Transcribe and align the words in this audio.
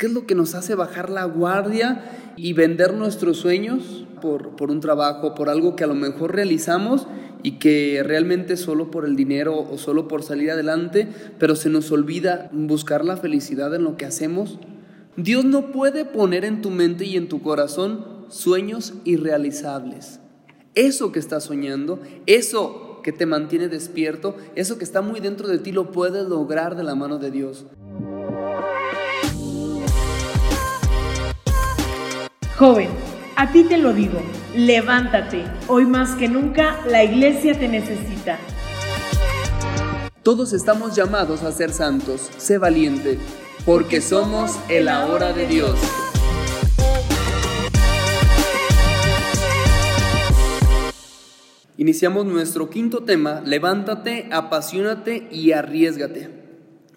¿Qué 0.00 0.06
es 0.06 0.14
lo 0.14 0.26
que 0.26 0.34
nos 0.34 0.54
hace 0.54 0.74
bajar 0.74 1.10
la 1.10 1.26
guardia 1.26 2.32
y 2.34 2.54
vender 2.54 2.94
nuestros 2.94 3.36
sueños 3.36 4.06
por, 4.22 4.56
por 4.56 4.70
un 4.70 4.80
trabajo, 4.80 5.34
por 5.34 5.50
algo 5.50 5.76
que 5.76 5.84
a 5.84 5.86
lo 5.86 5.94
mejor 5.94 6.34
realizamos 6.34 7.06
y 7.42 7.58
que 7.58 8.02
realmente 8.02 8.56
solo 8.56 8.90
por 8.90 9.04
el 9.04 9.14
dinero 9.14 9.58
o 9.58 9.76
solo 9.76 10.08
por 10.08 10.22
salir 10.22 10.52
adelante, 10.52 11.06
pero 11.38 11.54
se 11.54 11.68
nos 11.68 11.92
olvida 11.92 12.48
buscar 12.50 13.04
la 13.04 13.18
felicidad 13.18 13.74
en 13.74 13.84
lo 13.84 13.98
que 13.98 14.06
hacemos? 14.06 14.58
Dios 15.18 15.44
no 15.44 15.70
puede 15.70 16.06
poner 16.06 16.46
en 16.46 16.62
tu 16.62 16.70
mente 16.70 17.04
y 17.04 17.18
en 17.18 17.28
tu 17.28 17.42
corazón 17.42 18.24
sueños 18.30 18.94
irrealizables. 19.04 20.18
Eso 20.74 21.12
que 21.12 21.18
estás 21.18 21.44
soñando, 21.44 22.00
eso 22.24 23.00
que 23.02 23.12
te 23.12 23.26
mantiene 23.26 23.68
despierto, 23.68 24.34
eso 24.54 24.78
que 24.78 24.84
está 24.84 25.02
muy 25.02 25.20
dentro 25.20 25.46
de 25.46 25.58
ti, 25.58 25.72
lo 25.72 25.92
puedes 25.92 26.26
lograr 26.26 26.74
de 26.74 26.84
la 26.84 26.94
mano 26.94 27.18
de 27.18 27.30
Dios. 27.30 27.66
Joven, 32.60 32.90
a 33.36 33.50
ti 33.52 33.64
te 33.64 33.78
lo 33.78 33.94
digo, 33.94 34.20
levántate. 34.54 35.44
Hoy 35.66 35.86
más 35.86 36.14
que 36.16 36.28
nunca 36.28 36.84
la 36.86 37.02
iglesia 37.02 37.58
te 37.58 37.68
necesita. 37.68 38.38
Todos 40.22 40.52
estamos 40.52 40.94
llamados 40.94 41.42
a 41.42 41.52
ser 41.52 41.72
santos. 41.72 42.30
Sé 42.36 42.58
valiente, 42.58 43.18
porque 43.64 44.02
somos 44.02 44.58
el 44.68 44.88
ahora 44.88 45.32
de 45.32 45.46
Dios. 45.46 45.74
Iniciamos 51.78 52.26
nuestro 52.26 52.68
quinto 52.68 53.04
tema, 53.04 53.40
levántate, 53.40 54.28
apasionate 54.30 55.28
y 55.32 55.52
arriesgate. 55.52 56.28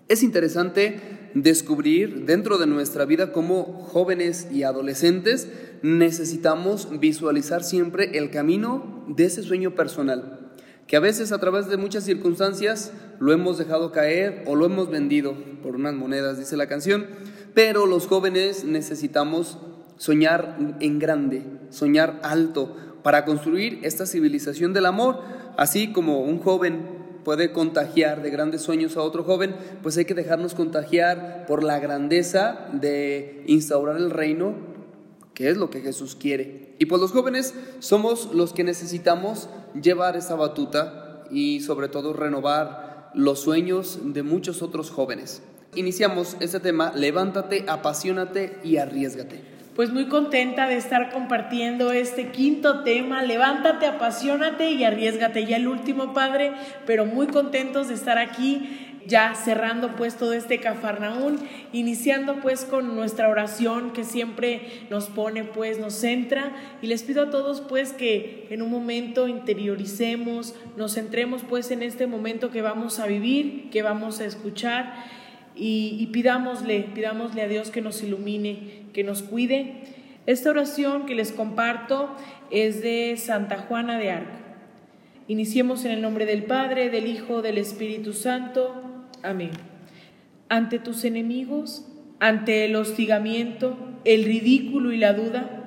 Es 0.09 0.23
interesante 0.23 1.23
descubrir 1.34 2.26
dentro 2.26 2.58
de 2.58 2.68
nuestra 2.68 3.05
vida 3.05 3.32
cómo 3.32 3.64
jóvenes 3.91 4.48
y 4.52 4.64
adolescentes 4.64 5.48
necesitamos 5.82 6.99
visualizar 6.99 7.63
siempre 7.63 8.18
el 8.18 8.30
camino 8.30 9.04
de 9.07 9.26
ese 9.26 9.44
sueño 9.44 9.76
personal 9.76 10.44
que 10.88 10.98
a 10.98 10.99
veces 10.99 11.32
a 11.32 11.40
través 11.40 11.68
de 11.68 11.77
muchas 11.77 12.04
circunstancias 12.04 12.91
lo 13.20 13.32
hemos 13.32 13.57
dejado 13.57 13.91
caer 13.91 14.44
o 14.46 14.55
lo 14.55 14.66
hemos 14.66 14.90
vendido 14.90 15.35
por 15.62 15.76
unas 15.76 15.94
monedas, 15.94 16.38
dice 16.38 16.57
la 16.57 16.68
canción, 16.68 17.07
pero 17.54 17.85
los 17.85 18.07
jóvenes 18.07 18.63
necesitamos 18.63 19.57
soñar 19.98 20.57
en 20.79 21.00
grande, 21.00 21.44
soñar 21.70 22.20
alto, 22.24 22.76
para 23.04 23.26
construir 23.26 23.79
esta 23.84 24.05
civilización 24.05 24.74
del 24.74 24.85
amor, 24.85 25.20
así 25.57 25.91
como 25.91 26.22
un 26.22 26.40
joven 26.40 26.93
puede 27.24 27.52
contagiar 27.52 28.21
de 28.21 28.29
grandes 28.29 28.62
sueños 28.62 28.98
a 28.98 29.02
otro 29.02 29.24
joven, 29.24 29.55
pues 29.82 29.98
hay 29.98 30.05
que 30.05 30.13
dejarnos 30.13 30.54
contagiar 30.54 31.46
por 31.48 31.63
la 31.63 31.79
grandeza 31.79 32.68
de 32.71 33.43
instaurar 33.48 33.98
el 33.98 34.10
reino, 34.10 34.54
que 35.34 35.49
es 35.49 35.57
lo 35.57 35.70
que 35.70 35.82
Jesús 35.82 36.16
quiere. 36.16 36.76
Y 36.79 36.85
pues 36.85 37.01
los 37.01 37.12
jóvenes 37.12 37.54
somos 37.79 38.34
los 38.34 38.54
que 38.54 38.63
necesitamos 38.63 39.49
llevar 39.79 40.18
esa 40.18 40.35
batuta 40.35 41.24
y 41.32 41.62
sobre 41.62 41.88
todo 41.88 42.13
renovar 42.13 43.12
los 43.13 43.40
sueños 43.40 43.99
de 44.04 44.24
muchos 44.24 44.62
otros 44.62 44.90
jóvenes. 44.91 45.41
Iniciamos 45.76 46.38
este 46.40 46.60
tema, 46.60 46.91
levántate, 46.96 47.66
apasionate 47.68 48.60
y 48.63 48.77
arriesgate. 48.77 49.52
Pues 49.76 49.91
muy 49.91 50.05
contenta 50.05 50.68
de 50.68 50.77
estar 50.77 51.12
compartiendo 51.12 51.91
este 51.93 52.29
quinto 52.29 52.84
tema, 52.84 53.24
levántate, 53.24 53.88
apasionate 53.88 54.70
y 54.70 54.84
arriesgate. 54.84 55.46
Ya 55.46 55.57
el 55.57 55.68
último, 55.68 56.13
Padre, 56.13 56.52
pero 56.85 57.07
muy 57.07 57.26
contentos 57.26 57.88
de 57.88 57.96
estar 57.96 58.20
aquí 58.20 58.94
ya 59.07 59.34
cerrando 59.35 59.96
pues 59.96 60.16
todo 60.16 60.34
este 60.34 60.60
Cafarnaún, 60.60 61.40
iniciando 61.74 62.35
pues 62.35 62.66
con 62.66 62.96
nuestra 62.96 63.29
oración 63.29 63.91
que 63.91 64.03
siempre 64.03 64.85
nos 64.90 65.07
pone 65.07 65.44
pues, 65.44 65.79
nos 65.79 65.94
centra 65.96 66.53
y 66.81 66.88
les 66.88 67.03
pido 67.03 67.24
a 67.24 67.29
todos 67.29 67.62
pues 67.62 67.94
que 67.94 68.47
en 68.51 68.62
un 68.62 68.69
momento 68.69 69.28
interioricemos, 69.28 70.56
nos 70.78 70.94
centremos 70.94 71.41
pues 71.50 71.72
en 71.72 71.84
este 71.84 72.07
momento 72.07 72.51
que 72.51 72.61
vamos 72.61 73.00
a 73.00 73.07
vivir, 73.07 73.69
que 73.72 73.81
vamos 73.81 74.19
a 74.19 74.25
escuchar 74.25 74.94
y, 75.56 76.08
pidámosle, 76.08 76.88
pidámosle 76.96 77.41
a 77.41 77.47
Dios 77.47 77.69
que 77.69 77.81
nos 77.81 78.02
ilumine, 78.03 78.84
que 78.94 79.03
nos 79.03 79.22
cuide. 79.22 79.84
Esta 80.25 80.50
oración 80.50 81.06
que 81.06 81.16
les 81.16 81.31
comparto 81.31 82.16
es 82.50 82.81
de 82.81 83.16
Santa 83.18 83.59
Juana 83.59 83.97
de 83.97 84.12
Arco. 84.12 84.38
Iniciemos 85.28 85.86
en 85.86 85.91
el 85.91 86.02
nombre 86.02 86.25
del 86.25 86.44
Padre, 86.44 86.90
del 86.90 87.08
Hijo, 87.08 87.41
del 87.41 87.58
Espíritu 87.58 88.14
Santo. 88.14 88.74
Amén. 89.22 89.52
Ante 90.50 90.80
tus 90.80 91.06
enemigos, 91.06 91.88
ante 92.20 92.66
el 92.66 92.75
hostigamiento, 92.75 93.78
el 94.06 94.25
ridículo 94.25 94.91
y 94.91 94.97
la 94.97 95.14
duda, 95.14 95.64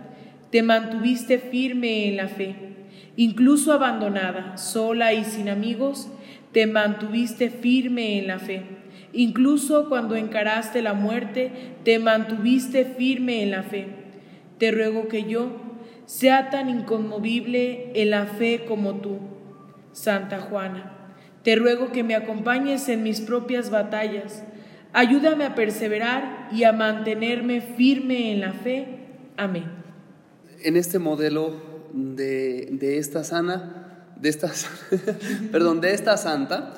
te 0.50 0.62
mantuviste 0.62 1.38
firme 1.38 2.08
en 2.08 2.16
la 2.16 2.28
fe. 2.28 2.54
Incluso 3.16 3.72
abandonada, 3.72 4.56
sola 4.58 5.14
y 5.14 5.24
sin 5.24 5.48
amigos, 5.48 6.08
te 6.52 6.66
mantuviste 6.66 7.50
firme 7.50 8.18
en 8.18 8.26
la 8.26 8.38
fe. 8.38 8.62
Incluso 9.16 9.88
cuando 9.88 10.14
encaraste 10.14 10.82
la 10.82 10.92
muerte, 10.92 11.50
te 11.84 11.98
mantuviste 11.98 12.84
firme 12.84 13.42
en 13.42 13.50
la 13.50 13.62
fe. 13.62 13.88
Te 14.58 14.70
ruego 14.70 15.08
que 15.08 15.24
yo 15.24 15.56
sea 16.04 16.50
tan 16.50 16.68
inconmovible 16.68 17.92
en 17.94 18.10
la 18.10 18.26
fe 18.26 18.66
como 18.68 18.96
tú, 18.96 19.18
Santa 19.92 20.38
Juana. 20.40 20.92
Te 21.42 21.56
ruego 21.56 21.92
que 21.92 22.04
me 22.04 22.14
acompañes 22.14 22.90
en 22.90 23.02
mis 23.02 23.22
propias 23.22 23.70
batallas. 23.70 24.44
Ayúdame 24.92 25.44
a 25.44 25.54
perseverar 25.54 26.50
y 26.52 26.64
a 26.64 26.72
mantenerme 26.72 27.62
firme 27.62 28.32
en 28.32 28.42
la 28.42 28.52
fe. 28.52 28.86
Amén. 29.38 29.64
En 30.62 30.76
este 30.76 30.98
modelo 30.98 31.54
de, 31.94 32.98
esta 32.98 33.24
sana, 33.24 34.12
de 34.20 34.28
esta, 34.28 34.52
perdón, 35.52 35.80
de 35.80 35.94
esta 35.94 36.18
santa, 36.18 36.74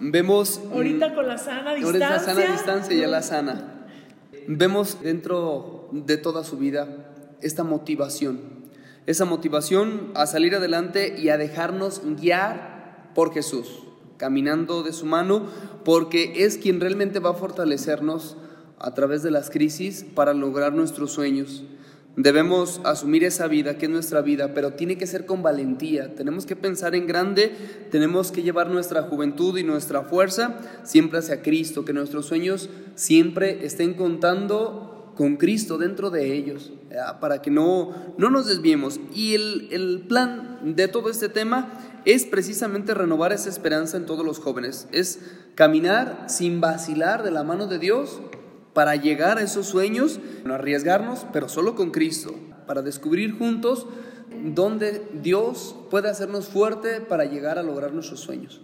vemos... 0.00 0.60
Ahorita 0.72 1.14
con 1.14 1.28
la 1.28 1.38
sana 1.38 1.74
distancia. 1.74 2.08
Ahorita 2.08 2.18
sana 2.18 2.52
distancia 2.52 2.96
y 2.96 3.06
la 3.06 3.22
sana. 3.22 3.86
Vemos 4.48 5.02
dentro 5.02 5.88
de 5.92 6.16
toda 6.16 6.42
su 6.44 6.56
vida 6.56 6.88
esta 7.40 7.64
motivación, 7.64 8.40
esa 9.06 9.24
motivación 9.24 10.10
a 10.14 10.26
salir 10.26 10.54
adelante 10.54 11.16
y 11.18 11.28
a 11.28 11.36
dejarnos 11.36 12.02
guiar 12.16 13.10
por 13.14 13.32
Jesús, 13.32 13.82
caminando 14.16 14.82
de 14.82 14.92
su 14.92 15.06
mano, 15.06 15.46
porque 15.84 16.44
es 16.44 16.58
quien 16.58 16.80
realmente 16.80 17.18
va 17.18 17.30
a 17.30 17.34
fortalecernos 17.34 18.36
a 18.78 18.94
través 18.94 19.22
de 19.22 19.30
las 19.30 19.50
crisis 19.50 20.04
para 20.14 20.34
lograr 20.34 20.72
nuestros 20.72 21.12
sueños. 21.12 21.64
Debemos 22.16 22.80
asumir 22.84 23.22
esa 23.24 23.46
vida, 23.46 23.78
que 23.78 23.86
es 23.86 23.90
nuestra 23.90 24.20
vida, 24.20 24.52
pero 24.52 24.72
tiene 24.72 24.98
que 24.98 25.06
ser 25.06 25.26
con 25.26 25.42
valentía. 25.42 26.14
Tenemos 26.14 26.44
que 26.44 26.56
pensar 26.56 26.94
en 26.94 27.06
grande, 27.06 27.52
tenemos 27.90 28.32
que 28.32 28.42
llevar 28.42 28.68
nuestra 28.68 29.02
juventud 29.02 29.56
y 29.56 29.62
nuestra 29.62 30.02
fuerza 30.02 30.58
siempre 30.82 31.20
hacia 31.20 31.42
Cristo, 31.42 31.84
que 31.84 31.92
nuestros 31.92 32.26
sueños 32.26 32.68
siempre 32.96 33.64
estén 33.64 33.94
contando 33.94 35.12
con 35.16 35.36
Cristo 35.36 35.78
dentro 35.78 36.10
de 36.10 36.34
ellos, 36.34 36.72
para 37.20 37.42
que 37.42 37.50
no, 37.50 37.94
no 38.18 38.30
nos 38.30 38.46
desviemos. 38.46 38.98
Y 39.14 39.34
el, 39.34 39.68
el 39.70 40.04
plan 40.08 40.74
de 40.74 40.88
todo 40.88 41.10
este 41.10 41.28
tema 41.28 41.78
es 42.04 42.24
precisamente 42.24 42.94
renovar 42.94 43.32
esa 43.32 43.50
esperanza 43.50 43.96
en 43.96 44.06
todos 44.06 44.24
los 44.24 44.38
jóvenes, 44.38 44.88
es 44.92 45.20
caminar 45.54 46.24
sin 46.28 46.60
vacilar 46.60 47.22
de 47.22 47.30
la 47.30 47.44
mano 47.44 47.66
de 47.66 47.78
Dios 47.78 48.20
para 48.72 48.96
llegar 48.96 49.38
a 49.38 49.42
esos 49.42 49.66
sueños, 49.66 50.20
no 50.44 50.54
arriesgarnos, 50.54 51.26
pero 51.32 51.48
solo 51.48 51.74
con 51.74 51.90
Cristo, 51.90 52.34
para 52.66 52.82
descubrir 52.82 53.36
juntos 53.36 53.86
dónde 54.44 55.02
Dios 55.22 55.74
puede 55.90 56.08
hacernos 56.08 56.48
fuerte 56.48 57.00
para 57.00 57.24
llegar 57.24 57.58
a 57.58 57.62
lograr 57.62 57.92
nuestros 57.92 58.20
sueños. 58.20 58.60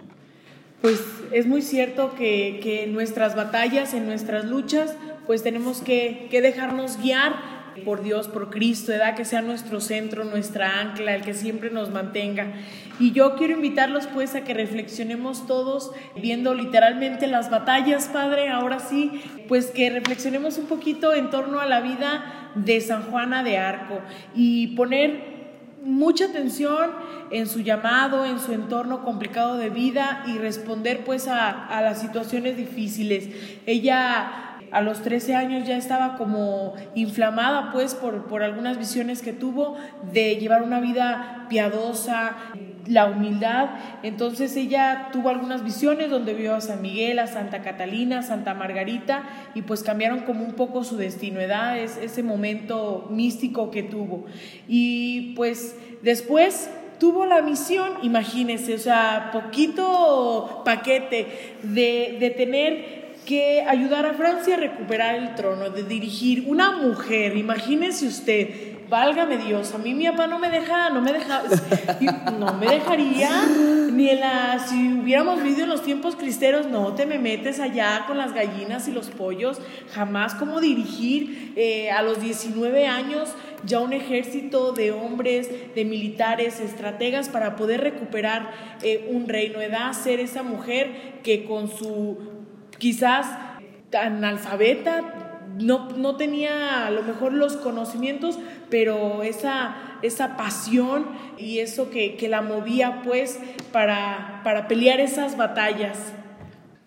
Pues 0.83 1.01
es 1.33 1.47
muy 1.47 1.63
cierto 1.63 2.15
que, 2.17 2.85
en 2.85 2.93
nuestras 2.93 3.35
batallas, 3.35 3.95
en 3.95 4.07
nuestras 4.07 4.45
luchas, 4.45 4.95
pues 5.27 5.43
tenemos 5.43 5.81
que, 5.81 6.29
que 6.31 6.41
dejarnos 6.41 6.99
guiar 7.03 7.56
por 7.85 8.03
Dios, 8.03 8.29
por 8.29 8.51
Cristo, 8.51 8.93
¿verdad? 8.93 9.15
Que 9.15 9.25
sea 9.25 9.43
nuestro 9.43 9.81
centro, 9.81 10.25
nuestra 10.25 10.81
ancla, 10.81 11.15
el 11.15 11.23
que 11.23 11.35
siempre 11.35 11.71
nos 11.71 11.91
mantenga. 11.91 12.55
Y 12.99 13.13
yo 13.13 13.37
quiero 13.37 13.55
invitarlos 13.55 14.07
pues 14.07 14.35
a 14.35 14.45
que 14.45 14.55
reflexionemos 14.55 15.47
todos 15.47 15.93
viendo 16.17 16.55
literalmente 16.55 17.27
las 17.27 17.51
batallas, 17.51 18.09
Padre, 18.13 18.49
ahora 18.49 18.79
sí, 18.79 19.23
pues 19.49 19.67
que 19.67 19.91
reflexionemos 19.91 20.59
un 20.59 20.67
poquito 20.67 21.15
en 21.15 21.31
torno 21.31 21.61
a 21.61 21.67
la 21.67 21.81
vida 21.81 22.53
de 22.55 22.81
San 22.81 23.03
Juana 23.03 23.43
de 23.43 23.59
Arco 23.59 24.01
y 24.35 24.69
poner 24.69 25.37
mucha 25.83 26.27
atención 26.27 26.91
en 27.31 27.47
su 27.47 27.61
llamado, 27.61 28.25
en 28.25 28.41
su 28.41 28.53
entorno 28.53 29.05
complicado 29.05 29.57
de 29.57 29.71
vida 29.71 30.25
y 30.27 30.39
responder 30.39 31.05
pues 31.05 31.29
a, 31.29 31.67
a 31.67 31.81
las 31.81 32.01
situaciones 32.01 32.57
difíciles. 32.57 33.29
Ella 33.67 34.46
a 34.71 34.81
los 34.81 35.03
13 35.03 35.35
años 35.35 35.67
ya 35.67 35.77
estaba 35.77 36.17
como 36.17 36.75
inflamada 36.95 37.71
pues 37.73 37.95
por, 37.95 38.27
por 38.27 38.43
algunas 38.43 38.79
visiones 38.79 39.23
que 39.23 39.33
tuvo 39.33 39.77
de 40.13 40.37
llevar 40.37 40.63
una 40.63 40.81
vida 40.81 41.47
piadosa, 41.49 42.37
la 42.87 43.07
humildad. 43.07 43.71
Entonces 44.03 44.57
ella 44.57 45.09
tuvo 45.13 45.29
algunas 45.29 45.65
visiones 45.65 46.11
donde 46.11 46.35
vio 46.35 46.55
a 46.55 46.61
San 46.61 46.83
Miguel, 46.83 47.19
a 47.19 47.27
Santa 47.27 47.63
Catalina, 47.63 48.23
Santa 48.23 48.55
Margarita 48.55 49.25
y 49.55 49.63
pues 49.63 49.83
cambiaron 49.83 50.21
como 50.21 50.45
un 50.45 50.55
poco 50.55 50.85
su 50.85 50.97
destino, 50.97 51.41
edad, 51.41 51.79
es 51.79 51.97
ese 51.97 52.23
momento 52.23 53.09
místico 53.11 53.71
que 53.71 53.83
tuvo. 53.83 54.27
Y 54.69 55.35
pues 55.35 55.77
después 56.03 56.71
tuvo 56.99 57.27
la 57.27 57.43
misión, 57.43 57.93
imagínense, 58.03 58.75
o 58.75 58.79
sea, 58.79 59.31
poquito 59.33 60.63
paquete 60.65 61.57
de, 61.63 62.17
de 62.19 62.31
tener 62.31 63.06
que 63.27 63.63
ayudar 63.63 64.07
a 64.07 64.15
Francia 64.15 64.55
a 64.55 64.59
recuperar 64.59 65.17
el 65.17 65.35
trono, 65.35 65.69
de 65.69 65.83
dirigir 65.83 66.45
una 66.47 66.71
mujer, 66.71 67.37
imagínese 67.37 68.07
usted, 68.07 68.77
válgame 68.89 69.37
Dios, 69.37 69.75
a 69.75 69.79
mí 69.79 69.95
mi 69.95 70.07
papá 70.07 70.29
no 70.29 70.39
me 70.39 70.49
deja, 70.49 70.91
no 70.91 71.03
me 71.03 71.13
deja, 71.13 71.43
no 72.39 72.55
me 72.55 72.67
dejaría, 72.67 73.31
ni 73.93 74.11
en 74.11 74.21
la, 74.21 74.59
si 74.61 74.93
hubiéramos 74.93 75.43
vivido 75.43 75.65
en 75.65 75.71
los 75.71 75.83
tiempos 75.83 76.15
cristeros, 76.15 76.69
no 76.69 76.95
te 76.95 77.05
me 77.05 77.19
metes 77.19 77.59
allá 77.59 78.05
con 78.07 78.17
las 78.17 78.33
gallinas 78.33 78.87
y 78.87 78.93
los 78.93 79.11
pollos, 79.11 79.61
jamás. 79.93 80.35
Como 80.35 80.61
dirigir 80.61 81.53
eh, 81.57 81.91
a 81.91 82.03
los 82.03 82.21
19 82.21 82.87
años 82.87 83.35
ya 83.65 83.81
un 83.81 83.93
ejército 83.93 84.73
de 84.73 84.93
hombres, 84.93 85.51
de 85.75 85.85
militares, 85.85 86.61
estrategas 86.61 87.29
para 87.29 87.57
poder 87.57 87.81
recuperar 87.81 88.53
eh, 88.83 89.09
un 89.11 89.29
reino, 89.29 89.61
edad, 89.61 89.93
ser 89.93 90.21
esa 90.21 90.45
mujer 90.45 91.17
que 91.25 91.45
con 91.45 91.69
su 91.69 92.36
quizás 92.79 93.27
analfabeta, 93.93 95.43
no, 95.59 95.89
no 95.91 96.17
tenía 96.17 96.87
a 96.87 96.91
lo 96.91 97.03
mejor 97.03 97.33
los 97.33 97.57
conocimientos, 97.57 98.39
pero 98.69 99.23
esa, 99.23 99.77
esa 100.03 100.37
pasión 100.37 101.07
y 101.39 101.61
eso 101.61 101.91
que, 101.91 102.17
que 102.17 102.29
la 102.29 102.43
movía 102.43 103.03
pues 103.03 103.39
para, 103.73 104.41
para 104.45 104.69
pelear 104.69 105.01
esas 105.01 105.37
batallas. 105.37 105.99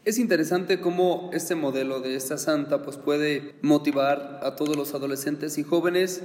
Es 0.05 0.17
interesante 0.17 0.79
cómo 0.79 1.29
este 1.33 1.55
modelo 1.55 1.99
de 1.99 2.15
esta 2.15 2.37
santa 2.37 2.81
pues 2.83 2.97
puede 2.97 3.55
motivar 3.61 4.39
a 4.43 4.55
todos 4.55 4.75
los 4.75 4.93
adolescentes 4.93 5.57
y 5.57 5.63
jóvenes 5.63 6.21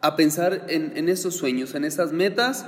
a 0.00 0.16
pensar 0.16 0.66
en, 0.68 0.96
en 0.96 1.08
esos 1.08 1.36
sueños, 1.36 1.74
en 1.74 1.84
esas 1.84 2.12
metas, 2.12 2.66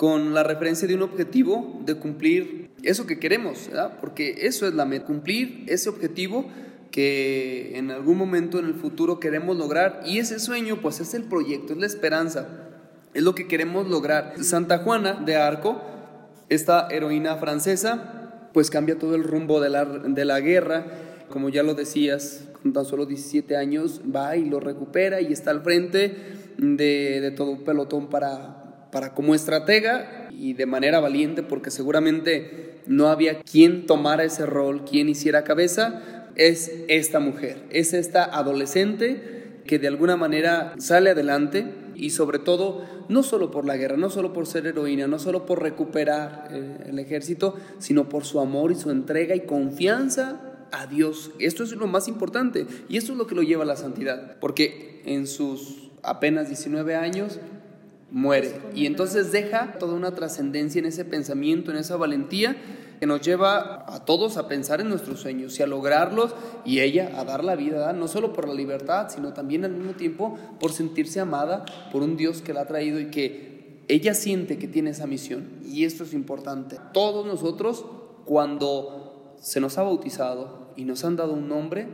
con 0.00 0.32
la 0.32 0.42
referencia 0.42 0.88
de 0.88 0.94
un 0.94 1.02
objetivo 1.02 1.78
de 1.84 1.94
cumplir 1.96 2.70
eso 2.82 3.06
que 3.06 3.18
queremos, 3.18 3.68
¿verdad? 3.68 3.98
porque 4.00 4.46
eso 4.46 4.66
es 4.66 4.72
la 4.72 4.86
meta, 4.86 5.04
cumplir 5.04 5.64
ese 5.66 5.90
objetivo 5.90 6.46
que 6.90 7.76
en 7.76 7.90
algún 7.90 8.16
momento 8.16 8.58
en 8.58 8.64
el 8.64 8.72
futuro 8.72 9.20
queremos 9.20 9.58
lograr 9.58 10.00
y 10.06 10.18
ese 10.18 10.38
sueño 10.38 10.80
pues 10.80 11.00
es 11.00 11.12
el 11.12 11.24
proyecto, 11.24 11.74
es 11.74 11.78
la 11.78 11.84
esperanza, 11.84 12.48
es 13.12 13.22
lo 13.22 13.34
que 13.34 13.46
queremos 13.46 13.90
lograr. 13.90 14.42
Santa 14.42 14.78
Juana 14.78 15.22
de 15.22 15.36
Arco, 15.36 15.82
esta 16.48 16.88
heroína 16.90 17.36
francesa, 17.36 18.48
pues 18.54 18.70
cambia 18.70 18.98
todo 18.98 19.14
el 19.16 19.22
rumbo 19.22 19.60
de 19.60 19.68
la, 19.68 19.84
de 19.84 20.24
la 20.24 20.40
guerra, 20.40 20.86
como 21.28 21.50
ya 21.50 21.62
lo 21.62 21.74
decías, 21.74 22.48
con 22.62 22.72
tan 22.72 22.86
solo 22.86 23.04
17 23.04 23.54
años 23.54 24.00
va 24.00 24.34
y 24.38 24.46
lo 24.46 24.60
recupera 24.60 25.20
y 25.20 25.30
está 25.30 25.50
al 25.50 25.60
frente 25.60 26.16
de, 26.56 27.20
de 27.20 27.30
todo 27.32 27.50
un 27.50 27.64
pelotón 27.64 28.08
para, 28.08 28.69
para 28.90 29.14
como 29.14 29.34
estratega 29.34 30.28
y 30.30 30.54
de 30.54 30.66
manera 30.66 31.00
valiente 31.00 31.42
porque 31.42 31.70
seguramente 31.70 32.80
no 32.86 33.08
había 33.08 33.42
quien 33.42 33.86
tomara 33.86 34.24
ese 34.24 34.46
rol, 34.46 34.84
quien 34.84 35.08
hiciera 35.08 35.44
cabeza, 35.44 36.28
es 36.36 36.72
esta 36.88 37.20
mujer, 37.20 37.64
es 37.70 37.92
esta 37.92 38.24
adolescente 38.24 39.62
que 39.66 39.78
de 39.78 39.88
alguna 39.88 40.16
manera 40.16 40.74
sale 40.78 41.10
adelante 41.10 41.66
y 41.94 42.10
sobre 42.10 42.38
todo 42.38 42.84
no 43.08 43.22
solo 43.22 43.50
por 43.50 43.64
la 43.64 43.76
guerra, 43.76 43.96
no 43.96 44.10
solo 44.10 44.32
por 44.32 44.46
ser 44.46 44.66
heroína, 44.66 45.06
no 45.06 45.18
solo 45.18 45.44
por 45.44 45.62
recuperar 45.62 46.48
eh, 46.50 46.86
el 46.88 46.98
ejército, 46.98 47.56
sino 47.78 48.08
por 48.08 48.24
su 48.24 48.40
amor 48.40 48.72
y 48.72 48.76
su 48.76 48.90
entrega 48.90 49.34
y 49.34 49.40
confianza 49.40 50.40
a 50.72 50.86
Dios. 50.86 51.32
Esto 51.38 51.62
es 51.62 51.72
lo 51.72 51.86
más 51.86 52.08
importante 52.08 52.66
y 52.88 52.96
esto 52.96 53.12
es 53.12 53.18
lo 53.18 53.26
que 53.26 53.34
lo 53.34 53.42
lleva 53.42 53.64
a 53.64 53.66
la 53.66 53.76
santidad, 53.76 54.38
porque 54.40 55.02
en 55.04 55.26
sus 55.26 55.90
apenas 56.02 56.48
19 56.48 56.94
años 56.94 57.38
muere. 58.10 58.60
Y 58.74 58.86
entonces 58.86 59.32
deja 59.32 59.78
toda 59.78 59.94
una 59.94 60.14
trascendencia 60.14 60.78
en 60.78 60.86
ese 60.86 61.04
pensamiento, 61.04 61.70
en 61.70 61.76
esa 61.78 61.96
valentía 61.96 62.56
que 63.00 63.06
nos 63.06 63.22
lleva 63.22 63.86
a 63.88 64.04
todos 64.04 64.36
a 64.36 64.46
pensar 64.46 64.82
en 64.82 64.90
nuestros 64.90 65.20
sueños 65.20 65.58
y 65.58 65.62
a 65.62 65.66
lograrlos 65.66 66.34
y 66.66 66.80
ella 66.80 67.12
a 67.18 67.24
dar 67.24 67.42
la 67.42 67.56
vida, 67.56 67.92
no 67.94 68.08
solo 68.08 68.34
por 68.34 68.46
la 68.46 68.52
libertad, 68.52 69.08
sino 69.08 69.32
también 69.32 69.64
al 69.64 69.72
mismo 69.72 69.92
tiempo 69.92 70.38
por 70.60 70.72
sentirse 70.72 71.18
amada 71.18 71.64
por 71.92 72.02
un 72.02 72.18
Dios 72.18 72.42
que 72.42 72.52
la 72.52 72.62
ha 72.62 72.66
traído 72.66 73.00
y 73.00 73.06
que 73.06 73.80
ella 73.88 74.12
siente 74.12 74.58
que 74.58 74.68
tiene 74.68 74.90
esa 74.90 75.06
misión. 75.06 75.48
Y 75.64 75.84
esto 75.84 76.04
es 76.04 76.12
importante. 76.12 76.76
Todos 76.92 77.26
nosotros, 77.26 77.86
cuando 78.26 79.34
se 79.40 79.60
nos 79.60 79.78
ha 79.78 79.82
bautizado 79.82 80.70
y 80.76 80.84
nos 80.84 81.02
han 81.04 81.16
dado 81.16 81.32
un 81.32 81.48
nombre, 81.48 81.88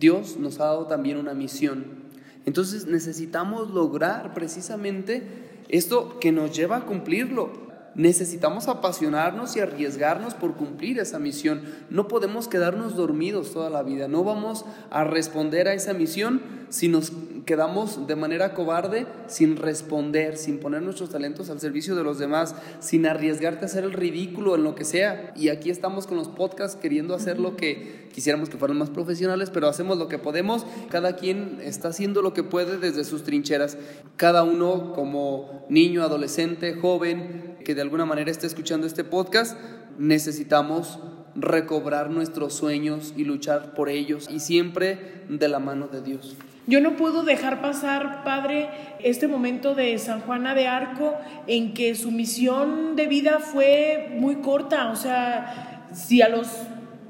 Dios 0.00 0.38
nos 0.38 0.60
ha 0.60 0.64
dado 0.64 0.86
también 0.86 1.18
una 1.18 1.34
misión. 1.34 2.08
Entonces 2.46 2.86
necesitamos 2.86 3.70
lograr 3.70 4.32
precisamente 4.32 5.47
esto 5.68 6.18
que 6.20 6.32
nos 6.32 6.56
lleva 6.56 6.78
a 6.78 6.86
cumplirlo. 6.86 7.67
Necesitamos 7.94 8.68
apasionarnos 8.68 9.56
y 9.56 9.60
arriesgarnos 9.60 10.34
por 10.34 10.54
cumplir 10.54 10.98
esa 10.98 11.18
misión. 11.18 11.62
No 11.90 12.08
podemos 12.08 12.48
quedarnos 12.48 12.96
dormidos 12.96 13.52
toda 13.52 13.70
la 13.70 13.82
vida. 13.82 14.08
No 14.08 14.24
vamos 14.24 14.64
a 14.90 15.04
responder 15.04 15.68
a 15.68 15.74
esa 15.74 15.94
misión 15.94 16.42
si 16.68 16.88
nos 16.88 17.12
quedamos 17.46 18.06
de 18.06 18.14
manera 18.14 18.52
cobarde 18.52 19.06
sin 19.26 19.56
responder, 19.56 20.36
sin 20.36 20.58
poner 20.58 20.82
nuestros 20.82 21.08
talentos 21.08 21.48
al 21.48 21.60
servicio 21.60 21.96
de 21.96 22.04
los 22.04 22.18
demás, 22.18 22.54
sin 22.78 23.06
arriesgarte 23.06 23.64
a 23.64 23.68
hacer 23.68 23.84
el 23.84 23.94
ridículo 23.94 24.54
en 24.54 24.64
lo 24.64 24.74
que 24.74 24.84
sea. 24.84 25.32
Y 25.34 25.48
aquí 25.48 25.70
estamos 25.70 26.06
con 26.06 26.18
los 26.18 26.28
podcasts 26.28 26.76
queriendo 26.76 27.14
hacer 27.14 27.40
lo 27.40 27.56
que 27.56 28.08
quisiéramos 28.12 28.50
que 28.50 28.58
fueran 28.58 28.76
más 28.76 28.90
profesionales, 28.90 29.48
pero 29.48 29.66
hacemos 29.66 29.96
lo 29.96 30.08
que 30.08 30.18
podemos. 30.18 30.66
Cada 30.90 31.16
quien 31.16 31.58
está 31.62 31.88
haciendo 31.88 32.20
lo 32.20 32.34
que 32.34 32.42
puede 32.42 32.76
desde 32.76 33.04
sus 33.04 33.24
trincheras. 33.24 33.78
Cada 34.16 34.42
uno 34.42 34.92
como 34.92 35.64
niño, 35.70 36.02
adolescente, 36.02 36.74
joven, 36.74 37.56
que 37.64 37.74
de 37.74 37.82
alguna 37.82 38.06
manera 38.06 38.30
esté 38.30 38.46
escuchando 38.46 38.86
este 38.86 39.04
podcast, 39.04 39.58
necesitamos 39.98 40.98
recobrar 41.34 42.10
nuestros 42.10 42.54
sueños 42.54 43.14
y 43.16 43.24
luchar 43.24 43.74
por 43.74 43.88
ellos 43.88 44.28
y 44.30 44.40
siempre 44.40 45.24
de 45.28 45.48
la 45.48 45.58
mano 45.58 45.88
de 45.88 46.02
Dios. 46.02 46.36
Yo 46.66 46.82
no 46.82 46.96
puedo 46.96 47.22
dejar 47.22 47.62
pasar, 47.62 48.24
Padre, 48.24 48.68
este 49.02 49.26
momento 49.26 49.74
de 49.74 49.96
San 49.98 50.20
Juana 50.20 50.54
de 50.54 50.66
Arco 50.66 51.14
en 51.46 51.72
que 51.72 51.94
su 51.94 52.10
misión 52.10 52.94
de 52.94 53.06
vida 53.06 53.38
fue 53.38 54.10
muy 54.18 54.36
corta. 54.36 54.90
O 54.90 54.96
sea, 54.96 55.86
si 55.94 56.20
a 56.20 56.28
los 56.28 56.48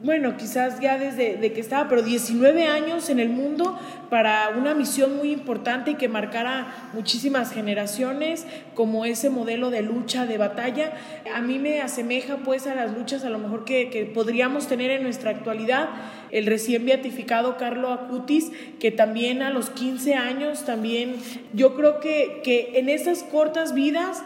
bueno, 0.03 0.37
quizás 0.37 0.79
ya 0.79 0.97
desde 0.97 1.37
de 1.37 1.53
que 1.53 1.61
estaba, 1.61 1.89
pero 1.89 2.03
19 2.03 2.67
años 2.67 3.11
en 3.11 3.19
el 3.19 3.31
mundo 3.31 3.77
para 4.11 4.51
una 4.57 4.73
misión 4.73 5.17
muy 5.17 5.33
importante 5.33 5.91
y 5.91 5.95
que 5.97 6.09
marcara 6.09 6.91
muchísimas 6.93 7.53
generaciones, 7.53 8.47
como 8.75 9.05
ese 9.05 9.29
modelo 9.29 9.71
de 9.71 9.83
lucha, 9.83 10.25
de 10.25 10.39
batalla. 10.39 10.93
A 11.35 11.41
mí 11.41 11.59
me 11.59 11.81
asemeja 11.81 12.39
pues 12.39 12.69
a 12.69 12.77
las 12.77 12.97
luchas 12.97 13.25
a 13.25 13.31
lo 13.31 13.39
mejor 13.39 13.65
que, 13.65 13.91
que 13.91 14.05
podríamos 14.07 14.69
tener 14.69 14.93
en 14.93 15.03
nuestra 15.03 15.31
actualidad. 15.31 15.89
El 16.31 16.47
recién 16.47 16.85
beatificado 16.85 17.57
Carlo 17.57 17.93
Acutis, 17.93 18.53
que 18.79 18.93
también 18.93 19.43
a 19.43 19.51
los 19.51 19.71
15 19.71 20.15
años, 20.15 20.65
también 20.65 21.17
yo 21.55 21.75
creo 21.75 21.99
que, 21.99 22.41
que 22.45 22.79
en 22.79 22.89
esas 22.89 23.25
cortas 23.25 23.75
vidas 23.75 24.23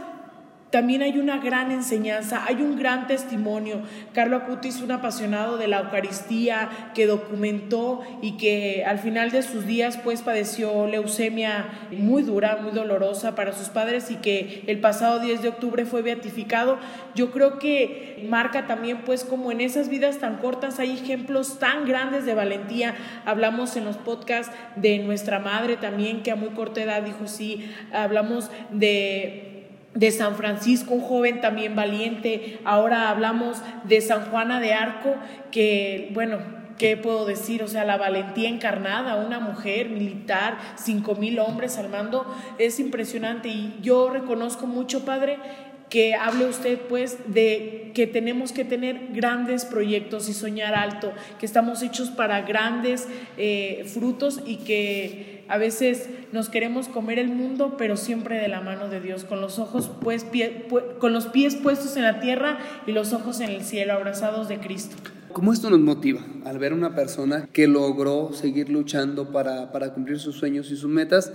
también 0.72 1.02
hay 1.02 1.18
una 1.18 1.36
gran 1.36 1.70
enseñanza, 1.70 2.46
hay 2.46 2.62
un 2.62 2.78
gran 2.78 3.06
testimonio. 3.06 3.82
Carlo 4.14 4.38
Acutis, 4.38 4.80
un 4.80 4.90
apasionado 4.90 5.58
de 5.58 5.68
la 5.68 5.80
Eucaristía, 5.80 6.70
que 6.94 7.06
documentó 7.06 8.00
y 8.22 8.38
que 8.38 8.82
al 8.86 8.98
final 8.98 9.30
de 9.30 9.42
sus 9.42 9.66
días 9.66 9.98
pues 10.02 10.22
padeció 10.22 10.86
leucemia 10.86 11.66
muy 11.90 12.22
dura, 12.22 12.56
muy 12.62 12.72
dolorosa 12.72 13.34
para 13.34 13.52
sus 13.52 13.68
padres 13.68 14.10
y 14.10 14.16
que 14.16 14.64
el 14.66 14.80
pasado 14.80 15.20
10 15.20 15.42
de 15.42 15.50
octubre 15.50 15.84
fue 15.84 16.00
beatificado. 16.00 16.78
Yo 17.14 17.32
creo 17.32 17.58
que 17.58 18.26
marca 18.26 18.66
también 18.66 19.02
pues 19.04 19.24
como 19.24 19.52
en 19.52 19.60
esas 19.60 19.90
vidas 19.90 20.20
tan 20.20 20.38
cortas 20.38 20.78
hay 20.78 20.92
ejemplos 20.92 21.58
tan 21.58 21.84
grandes 21.84 22.24
de 22.24 22.32
valentía. 22.32 22.94
Hablamos 23.26 23.76
en 23.76 23.84
los 23.84 23.98
podcasts 23.98 24.50
de 24.76 25.00
nuestra 25.00 25.38
madre 25.38 25.76
también 25.76 26.22
que 26.22 26.30
a 26.30 26.36
muy 26.36 26.48
corta 26.50 26.82
edad 26.82 27.02
dijo 27.02 27.26
sí, 27.26 27.70
hablamos 27.92 28.50
de 28.70 29.51
de 29.94 30.10
San 30.10 30.36
Francisco, 30.36 30.94
un 30.94 31.00
joven 31.00 31.40
también 31.40 31.76
valiente. 31.76 32.58
Ahora 32.64 33.10
hablamos 33.10 33.62
de 33.84 34.00
San 34.00 34.26
Juana 34.26 34.60
de 34.60 34.72
Arco, 34.72 35.14
que, 35.50 36.10
bueno, 36.14 36.38
¿qué 36.78 36.96
puedo 36.96 37.26
decir? 37.26 37.62
O 37.62 37.68
sea, 37.68 37.84
la 37.84 37.96
valentía 37.96 38.48
encarnada, 38.48 39.16
una 39.16 39.38
mujer 39.38 39.90
militar, 39.90 40.56
cinco 40.76 41.14
mil 41.14 41.38
hombres 41.38 41.78
al 41.78 41.88
mando, 41.88 42.26
es 42.58 42.80
impresionante. 42.80 43.48
Y 43.48 43.78
yo 43.82 44.10
reconozco 44.10 44.66
mucho, 44.66 45.04
Padre, 45.04 45.38
que 45.92 46.14
hable 46.14 46.46
usted 46.46 46.78
pues 46.88 47.18
de 47.26 47.90
que 47.92 48.06
tenemos 48.06 48.52
que 48.52 48.64
tener 48.64 49.08
grandes 49.12 49.66
proyectos 49.66 50.30
y 50.30 50.32
soñar 50.32 50.74
alto, 50.74 51.12
que 51.38 51.44
estamos 51.44 51.82
hechos 51.82 52.08
para 52.08 52.40
grandes 52.40 53.06
eh, 53.36 53.84
frutos 53.92 54.40
y 54.46 54.56
que 54.56 55.44
a 55.48 55.58
veces 55.58 56.08
nos 56.32 56.48
queremos 56.48 56.88
comer 56.88 57.18
el 57.18 57.28
mundo, 57.28 57.74
pero 57.76 57.98
siempre 57.98 58.38
de 58.38 58.48
la 58.48 58.62
mano 58.62 58.88
de 58.88 59.02
Dios, 59.02 59.24
con 59.24 59.42
los 59.42 59.58
ojos 59.58 59.90
pues, 60.00 60.24
con 60.98 61.12
los 61.12 61.26
pies 61.26 61.56
puestos 61.56 61.94
en 61.98 62.04
la 62.04 62.20
tierra 62.20 62.56
y 62.86 62.92
los 62.92 63.12
ojos 63.12 63.40
en 63.40 63.50
el 63.50 63.62
cielo, 63.62 63.92
abrazados 63.92 64.48
de 64.48 64.60
Cristo. 64.60 64.96
¿Cómo 65.34 65.52
esto 65.52 65.68
nos 65.68 65.80
motiva 65.80 66.20
al 66.46 66.58
ver 66.58 66.72
una 66.72 66.94
persona 66.94 67.48
que 67.52 67.66
logró 67.66 68.32
seguir 68.32 68.70
luchando 68.70 69.30
para, 69.30 69.72
para 69.72 69.92
cumplir 69.92 70.18
sus 70.18 70.36
sueños 70.36 70.70
y 70.70 70.76
sus 70.76 70.90
metas? 70.90 71.32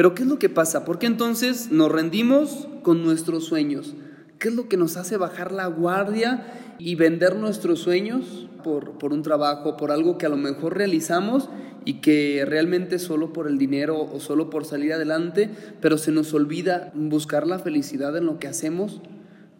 Pero 0.00 0.14
¿qué 0.14 0.22
es 0.22 0.28
lo 0.30 0.38
que 0.38 0.48
pasa? 0.48 0.86
¿Por 0.86 0.98
qué 0.98 1.04
entonces 1.04 1.70
nos 1.70 1.92
rendimos 1.92 2.68
con 2.82 3.04
nuestros 3.04 3.44
sueños? 3.44 3.94
¿Qué 4.38 4.48
es 4.48 4.54
lo 4.54 4.66
que 4.66 4.78
nos 4.78 4.96
hace 4.96 5.18
bajar 5.18 5.52
la 5.52 5.66
guardia 5.66 6.74
y 6.78 6.94
vender 6.94 7.36
nuestros 7.36 7.80
sueños 7.80 8.48
por, 8.64 8.96
por, 8.96 9.12
un 9.12 9.20
trabajo, 9.20 9.76
por 9.76 9.90
algo 9.90 10.16
que 10.16 10.24
a 10.24 10.30
lo 10.30 10.38
mejor 10.38 10.78
realizamos 10.78 11.50
y 11.84 12.00
que 12.00 12.46
realmente 12.46 12.98
solo 12.98 13.34
por 13.34 13.46
el 13.46 13.58
dinero 13.58 14.00
o 14.00 14.20
solo 14.20 14.48
por 14.48 14.64
salir 14.64 14.94
adelante, 14.94 15.50
pero 15.82 15.98
se 15.98 16.12
nos 16.12 16.32
olvida 16.32 16.92
buscar 16.94 17.46
la 17.46 17.58
felicidad 17.58 18.16
en 18.16 18.24
lo 18.24 18.38
que 18.38 18.48
hacemos? 18.48 19.02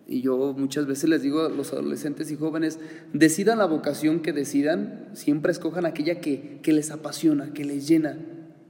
Y 0.09 0.23
yo 0.23 0.55
muchas 0.57 0.87
veces 0.87 1.11
les 1.11 1.21
digo 1.21 1.45
a 1.45 1.51
los 1.51 1.75
adolescentes 1.75 2.31
y 2.31 2.37
jóvenes, 2.37 2.79
decidan 3.13 3.59
la 3.59 3.67
vocación 3.67 4.21
que 4.21 4.33
decidan, 4.33 5.11
siempre 5.13 5.53
escojan 5.53 5.85
aquella 5.85 6.23
que, 6.23 6.61
que 6.63 6.73
les 6.73 6.91
apasiona, 6.91 7.53
que 7.53 7.67
les 7.67 7.87
llena. 7.87 8.17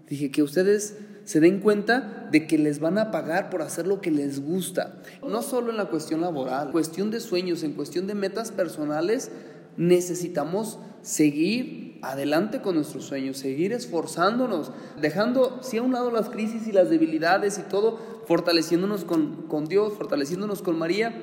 Dije 0.08 0.32
que 0.32 0.42
ustedes 0.42 0.96
se 1.30 1.38
den 1.38 1.60
cuenta 1.60 2.26
de 2.32 2.48
que 2.48 2.58
les 2.58 2.80
van 2.80 2.98
a 2.98 3.12
pagar 3.12 3.50
por 3.50 3.62
hacer 3.62 3.86
lo 3.86 4.00
que 4.00 4.10
les 4.10 4.44
gusta. 4.44 5.00
No 5.22 5.42
solo 5.42 5.70
en 5.70 5.76
la 5.76 5.84
cuestión 5.84 6.22
laboral, 6.22 6.72
cuestión 6.72 7.12
de 7.12 7.20
sueños, 7.20 7.62
en 7.62 7.74
cuestión 7.74 8.08
de 8.08 8.16
metas 8.16 8.50
personales, 8.50 9.30
necesitamos 9.76 10.80
seguir 11.02 12.00
adelante 12.02 12.62
con 12.62 12.74
nuestros 12.74 13.04
sueños, 13.04 13.36
seguir 13.36 13.72
esforzándonos, 13.72 14.72
dejando, 15.00 15.60
sí, 15.62 15.78
a 15.78 15.82
un 15.82 15.92
lado 15.92 16.10
las 16.10 16.30
crisis 16.30 16.66
y 16.66 16.72
las 16.72 16.90
debilidades 16.90 17.58
y 17.58 17.62
todo, 17.62 18.00
fortaleciéndonos 18.26 19.04
con, 19.04 19.46
con 19.46 19.66
Dios, 19.66 19.92
fortaleciéndonos 19.92 20.62
con 20.62 20.80
María, 20.80 21.14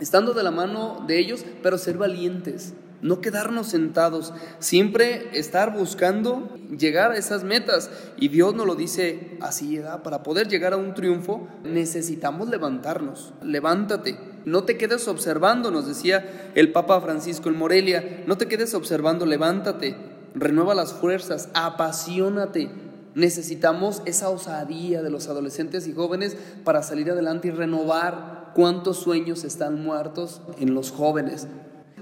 estando 0.00 0.32
de 0.32 0.42
la 0.42 0.52
mano 0.52 1.04
de 1.06 1.18
ellos, 1.18 1.44
pero 1.62 1.76
ser 1.76 1.98
valientes, 1.98 2.72
no 3.02 3.20
quedarnos 3.20 3.68
sentados, 3.68 4.32
siempre 4.58 5.38
estar 5.38 5.76
buscando 5.76 6.48
llegar 6.76 7.12
a 7.12 7.16
esas 7.16 7.44
metas. 7.44 7.90
Y 8.16 8.28
Dios 8.28 8.54
nos 8.54 8.66
lo 8.66 8.74
dice 8.74 9.36
así, 9.40 9.78
¿verdad? 9.78 10.02
para 10.02 10.22
poder 10.22 10.48
llegar 10.48 10.72
a 10.72 10.76
un 10.76 10.94
triunfo 10.94 11.48
necesitamos 11.64 12.48
levantarnos, 12.48 13.32
levántate. 13.42 14.18
No 14.44 14.64
te 14.64 14.76
quedes 14.76 15.06
observando, 15.08 15.70
nos 15.70 15.86
decía 15.86 16.52
el 16.54 16.72
Papa 16.72 17.00
Francisco 17.00 17.48
en 17.48 17.58
Morelia, 17.58 18.24
no 18.26 18.38
te 18.38 18.48
quedes 18.48 18.74
observando, 18.74 19.26
levántate, 19.26 19.96
renueva 20.34 20.74
las 20.74 20.92
fuerzas, 20.92 21.48
apasionate. 21.54 22.70
Necesitamos 23.14 24.02
esa 24.06 24.28
osadía 24.28 25.02
de 25.02 25.10
los 25.10 25.26
adolescentes 25.26 25.86
y 25.88 25.92
jóvenes 25.92 26.36
para 26.64 26.82
salir 26.82 27.10
adelante 27.10 27.48
y 27.48 27.50
renovar 27.50 28.52
cuántos 28.54 28.98
sueños 28.98 29.44
están 29.44 29.82
muertos 29.82 30.40
en 30.58 30.74
los 30.74 30.90
jóvenes. 30.90 31.48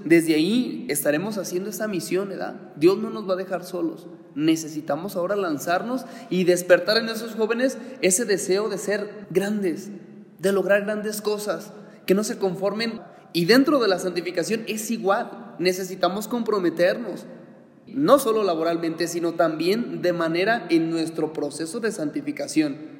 Desde 0.05 0.35
ahí 0.35 0.85
estaremos 0.89 1.37
haciendo 1.37 1.69
esa 1.69 1.87
misión, 1.87 2.29
¿verdad? 2.29 2.55
Dios 2.75 2.97
no 2.97 3.09
nos 3.09 3.27
va 3.27 3.33
a 3.33 3.37
dejar 3.37 3.63
solos. 3.63 4.07
Necesitamos 4.35 5.15
ahora 5.15 5.35
lanzarnos 5.35 6.05
y 6.29 6.43
despertar 6.43 6.97
en 6.97 7.09
esos 7.09 7.35
jóvenes 7.35 7.77
ese 8.01 8.25
deseo 8.25 8.69
de 8.69 8.77
ser 8.77 9.27
grandes, 9.29 9.89
de 10.39 10.51
lograr 10.51 10.85
grandes 10.85 11.21
cosas, 11.21 11.73
que 12.05 12.15
no 12.15 12.23
se 12.23 12.37
conformen. 12.37 13.01
Y 13.33 13.45
dentro 13.45 13.79
de 13.79 13.87
la 13.87 13.99
santificación 13.99 14.63
es 14.67 14.89
igual, 14.91 15.55
necesitamos 15.59 16.27
comprometernos, 16.27 17.25
no 17.85 18.19
solo 18.19 18.43
laboralmente, 18.43 19.07
sino 19.07 19.33
también 19.33 20.01
de 20.01 20.13
manera 20.13 20.65
en 20.69 20.89
nuestro 20.89 21.33
proceso 21.33 21.79
de 21.79 21.91
santificación. 21.91 22.99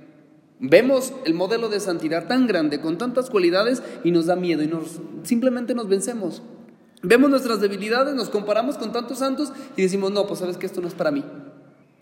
Vemos 0.60 1.14
el 1.26 1.36
modelo 1.36 1.70
de 1.70 1.80
santidad 1.80 2.28
tan 2.28 2.46
grande, 2.46 2.82
con 2.82 2.98
tantas 2.98 3.30
cualidades, 3.30 3.82
y 4.04 4.12
nos 4.12 4.26
da 4.26 4.36
miedo 4.36 4.62
y 4.62 4.68
nos, 4.68 5.00
simplemente 5.24 5.74
nos 5.74 5.88
vencemos. 5.88 6.42
Vemos 7.02 7.30
nuestras 7.30 7.62
debilidades, 7.62 8.14
nos 8.14 8.30
comparamos 8.30 8.78
con 8.78 8.92
tantos 8.92 9.20
santos 9.20 9.54
y 9.78 9.84
decimos, 9.84 10.12
no, 10.12 10.28
pues 10.28 10.40
sabes 10.40 10.58
que 10.58 10.66
esto 10.66 10.82
no 10.82 10.88
es 10.88 10.94
para 10.94 11.12
mí. 11.12 11.24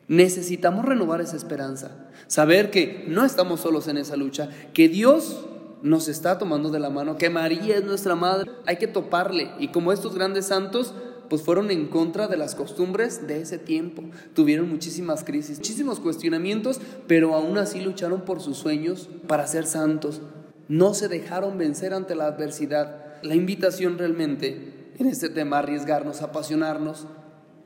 Necesitamos 0.07 0.85
renovar 0.85 1.21
esa 1.21 1.35
esperanza, 1.35 1.91
saber 2.27 2.71
que 2.71 3.05
no 3.07 3.23
estamos 3.25 3.59
solos 3.59 3.87
en 3.87 3.97
esa 3.97 4.15
lucha, 4.15 4.49
que 4.73 4.89
Dios 4.89 5.45
nos 5.83 6.07
está 6.07 6.39
tomando 6.39 6.71
de 6.71 6.79
la 6.79 6.89
mano, 6.89 7.17
que 7.17 7.29
María 7.29 7.77
es 7.77 7.83
nuestra 7.83 8.15
madre, 8.15 8.49
hay 8.65 8.77
que 8.77 8.87
toparle. 8.87 9.51
Y 9.59 9.67
como 9.67 9.91
estos 9.91 10.15
grandes 10.15 10.47
santos, 10.47 10.93
pues 11.29 11.41
fueron 11.43 11.69
en 11.69 11.87
contra 11.87 12.27
de 12.27 12.37
las 12.37 12.55
costumbres 12.55 13.27
de 13.27 13.41
ese 13.41 13.57
tiempo. 13.59 14.03
Tuvieron 14.33 14.69
muchísimas 14.69 15.23
crisis, 15.23 15.57
muchísimos 15.57 15.99
cuestionamientos, 15.99 16.79
pero 17.05 17.35
aún 17.35 17.57
así 17.57 17.81
lucharon 17.81 18.21
por 18.21 18.41
sus 18.41 18.57
sueños 18.57 19.09
para 19.27 19.45
ser 19.45 19.65
santos. 19.65 20.21
No 20.69 20.93
se 20.93 21.07
dejaron 21.07 21.57
vencer 21.57 21.93
ante 21.93 22.15
la 22.15 22.25
adversidad. 22.25 23.21
La 23.21 23.35
invitación 23.35 23.97
realmente 23.97 24.76
en 24.99 25.07
este 25.07 25.29
tema, 25.29 25.59
arriesgarnos, 25.59 26.21
apasionarnos, 26.21 27.07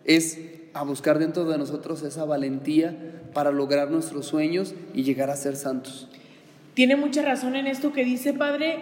es 0.06 0.40
a 0.74 0.84
buscar 0.84 1.20
dentro 1.20 1.46
de 1.46 1.58
nosotros 1.58 2.02
esa 2.04 2.26
valentía 2.26 2.96
para 3.34 3.52
lograr 3.52 3.92
nuestros 3.92 4.26
sueños 4.26 4.74
y 4.94 5.04
llegar 5.04 5.30
a 5.30 5.36
ser 5.36 5.56
santos. 5.56 6.10
Tiene 6.74 6.96
mucha 6.96 7.22
razón 7.22 7.56
en 7.56 7.68
esto 7.68 7.92
que 7.92 8.06
dice, 8.06 8.34
Padre, 8.34 8.80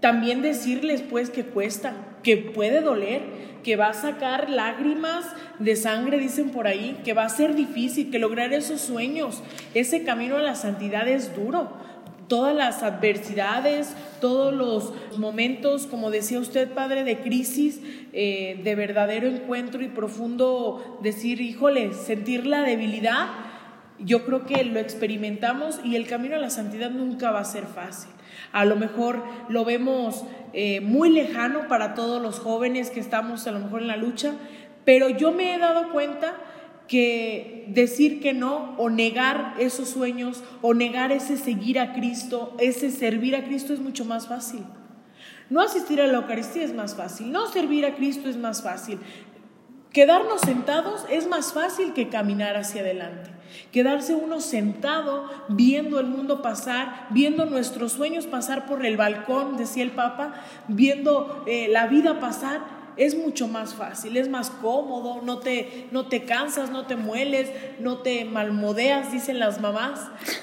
también 0.00 0.42
decirles 0.42 1.02
pues 1.02 1.30
que 1.30 1.44
cuesta, 1.44 1.94
que 2.22 2.36
puede 2.36 2.80
doler, 2.82 3.22
que 3.62 3.76
va 3.76 3.88
a 3.88 3.94
sacar 3.94 4.50
lágrimas 4.50 5.24
de 5.58 5.76
sangre, 5.76 6.18
dicen 6.18 6.50
por 6.50 6.66
ahí, 6.66 7.00
que 7.04 7.14
va 7.14 7.24
a 7.24 7.30
ser 7.30 7.54
difícil, 7.54 8.10
que 8.10 8.18
lograr 8.18 8.52
esos 8.52 8.82
sueños, 8.82 9.42
ese 9.72 10.04
camino 10.04 10.36
a 10.36 10.42
la 10.42 10.54
santidad 10.54 11.08
es 11.08 11.34
duro 11.34 11.70
todas 12.28 12.54
las 12.54 12.82
adversidades, 12.82 13.94
todos 14.20 14.52
los 14.52 15.18
momentos, 15.18 15.86
como 15.86 16.10
decía 16.10 16.38
usted, 16.38 16.72
Padre, 16.72 17.04
de 17.04 17.18
crisis, 17.18 17.80
eh, 18.12 18.60
de 18.62 18.74
verdadero 18.74 19.28
encuentro 19.28 19.82
y 19.82 19.88
profundo 19.88 20.98
decir, 21.02 21.40
híjole, 21.40 21.92
sentir 21.92 22.46
la 22.46 22.62
debilidad, 22.62 23.28
yo 23.98 24.24
creo 24.24 24.44
que 24.44 24.64
lo 24.64 24.80
experimentamos 24.80 25.80
y 25.84 25.96
el 25.96 26.06
camino 26.06 26.36
a 26.36 26.38
la 26.38 26.50
santidad 26.50 26.90
nunca 26.90 27.30
va 27.30 27.40
a 27.40 27.44
ser 27.44 27.64
fácil. 27.66 28.10
A 28.52 28.64
lo 28.64 28.76
mejor 28.76 29.22
lo 29.48 29.64
vemos 29.64 30.24
eh, 30.52 30.80
muy 30.80 31.10
lejano 31.10 31.68
para 31.68 31.94
todos 31.94 32.20
los 32.22 32.38
jóvenes 32.38 32.90
que 32.90 33.00
estamos 33.00 33.46
a 33.46 33.52
lo 33.52 33.60
mejor 33.60 33.82
en 33.82 33.88
la 33.88 33.96
lucha, 33.96 34.34
pero 34.84 35.08
yo 35.08 35.32
me 35.32 35.54
he 35.54 35.58
dado 35.58 35.90
cuenta 35.92 36.34
que 36.88 37.64
decir 37.68 38.20
que 38.20 38.32
no 38.32 38.74
o 38.76 38.90
negar 38.90 39.54
esos 39.58 39.88
sueños 39.88 40.42
o 40.60 40.74
negar 40.74 41.12
ese 41.12 41.36
seguir 41.36 41.78
a 41.78 41.94
Cristo, 41.94 42.54
ese 42.58 42.90
servir 42.90 43.36
a 43.36 43.44
Cristo 43.44 43.72
es 43.72 43.80
mucho 43.80 44.04
más 44.04 44.28
fácil. 44.28 44.60
No 45.50 45.60
asistir 45.60 46.00
a 46.00 46.06
la 46.06 46.18
Eucaristía 46.18 46.64
es 46.64 46.74
más 46.74 46.94
fácil, 46.94 47.30
no 47.30 47.46
servir 47.48 47.86
a 47.86 47.94
Cristo 47.94 48.28
es 48.28 48.36
más 48.36 48.62
fácil. 48.62 48.98
Quedarnos 49.92 50.40
sentados 50.40 51.06
es 51.08 51.28
más 51.28 51.52
fácil 51.52 51.92
que 51.92 52.08
caminar 52.08 52.56
hacia 52.56 52.80
adelante. 52.80 53.30
Quedarse 53.70 54.16
uno 54.16 54.40
sentado 54.40 55.30
viendo 55.48 56.00
el 56.00 56.06
mundo 56.06 56.42
pasar, 56.42 57.06
viendo 57.10 57.46
nuestros 57.46 57.92
sueños 57.92 58.26
pasar 58.26 58.66
por 58.66 58.84
el 58.84 58.96
balcón, 58.96 59.56
decía 59.56 59.84
el 59.84 59.92
Papa, 59.92 60.34
viendo 60.66 61.44
eh, 61.46 61.68
la 61.70 61.86
vida 61.86 62.18
pasar, 62.18 62.83
es 62.96 63.16
mucho 63.16 63.48
más 63.48 63.74
fácil, 63.74 64.16
es 64.16 64.28
más 64.28 64.50
cómodo, 64.50 65.20
no 65.22 65.38
te, 65.38 65.86
no 65.90 66.06
te 66.06 66.24
cansas, 66.24 66.70
no 66.70 66.86
te 66.86 66.96
mueles, 66.96 67.50
no 67.80 67.98
te 67.98 68.24
malmodeas, 68.24 69.12
dicen 69.12 69.38
las 69.38 69.60
mamás. 69.60 70.00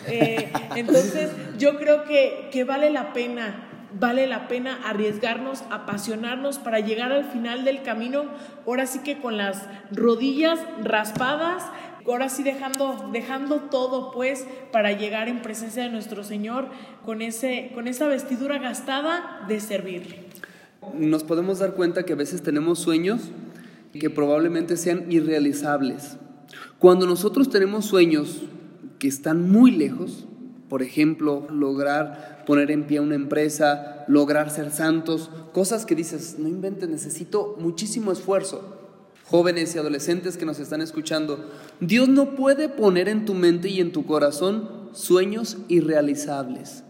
Eh, 0.07 0.51
entonces 0.75 1.31
yo 1.57 1.77
creo 1.77 2.03
que, 2.03 2.49
que 2.51 2.63
vale 2.63 2.89
la 2.89 3.13
pena 3.13 3.67
vale 3.93 4.25
la 4.25 4.47
pena 4.47 4.79
arriesgarnos, 4.85 5.63
apasionarnos 5.69 6.59
para 6.59 6.79
llegar 6.79 7.11
al 7.11 7.25
final 7.25 7.65
del 7.65 7.81
camino, 7.81 8.23
ahora 8.65 8.85
sí 8.85 8.99
que 8.99 9.19
con 9.19 9.37
las 9.37 9.67
rodillas 9.91 10.59
raspadas, 10.81 11.63
ahora 12.07 12.29
sí 12.29 12.41
dejando, 12.43 13.09
dejando 13.11 13.63
todo 13.63 14.11
pues 14.11 14.47
para 14.71 14.93
llegar 14.93 15.27
en 15.27 15.41
presencia 15.41 15.83
de 15.83 15.89
nuestro 15.89 16.23
Señor 16.23 16.69
con, 17.05 17.21
ese, 17.21 17.71
con 17.73 17.87
esa 17.87 18.07
vestidura 18.07 18.59
gastada 18.59 19.43
de 19.47 19.59
servirle 19.59 20.31
nos 20.97 21.23
podemos 21.23 21.59
dar 21.59 21.73
cuenta 21.73 22.03
que 22.03 22.13
a 22.13 22.17
veces 22.17 22.41
tenemos 22.41 22.79
sueños 22.79 23.21
que 23.93 24.09
probablemente 24.09 24.77
sean 24.77 25.11
irrealizables. 25.11 26.17
Cuando 26.79 27.05
nosotros 27.05 27.49
tenemos 27.49 27.85
sueños 27.85 28.41
que 28.99 29.07
están 29.07 29.49
muy 29.49 29.71
lejos, 29.71 30.25
por 30.69 30.81
ejemplo, 30.81 31.47
lograr 31.49 32.43
poner 32.45 32.71
en 32.71 32.87
pie 32.87 32.99
una 32.99 33.15
empresa, 33.15 34.05
lograr 34.07 34.49
ser 34.49 34.71
santos, 34.71 35.29
cosas 35.53 35.85
que 35.85 35.95
dices, 35.95 36.37
no 36.39 36.47
inventes, 36.47 36.89
necesito 36.89 37.57
muchísimo 37.59 38.11
esfuerzo. 38.11 38.77
Jóvenes 39.25 39.75
y 39.75 39.77
adolescentes 39.77 40.37
que 40.37 40.45
nos 40.45 40.59
están 40.59 40.81
escuchando, 40.81 41.49
Dios 41.79 42.09
no 42.09 42.35
puede 42.35 42.69
poner 42.69 43.07
en 43.07 43.25
tu 43.25 43.33
mente 43.33 43.69
y 43.69 43.79
en 43.79 43.91
tu 43.91 44.05
corazón 44.05 44.89
sueños 44.93 45.57
irrealizables. 45.67 46.83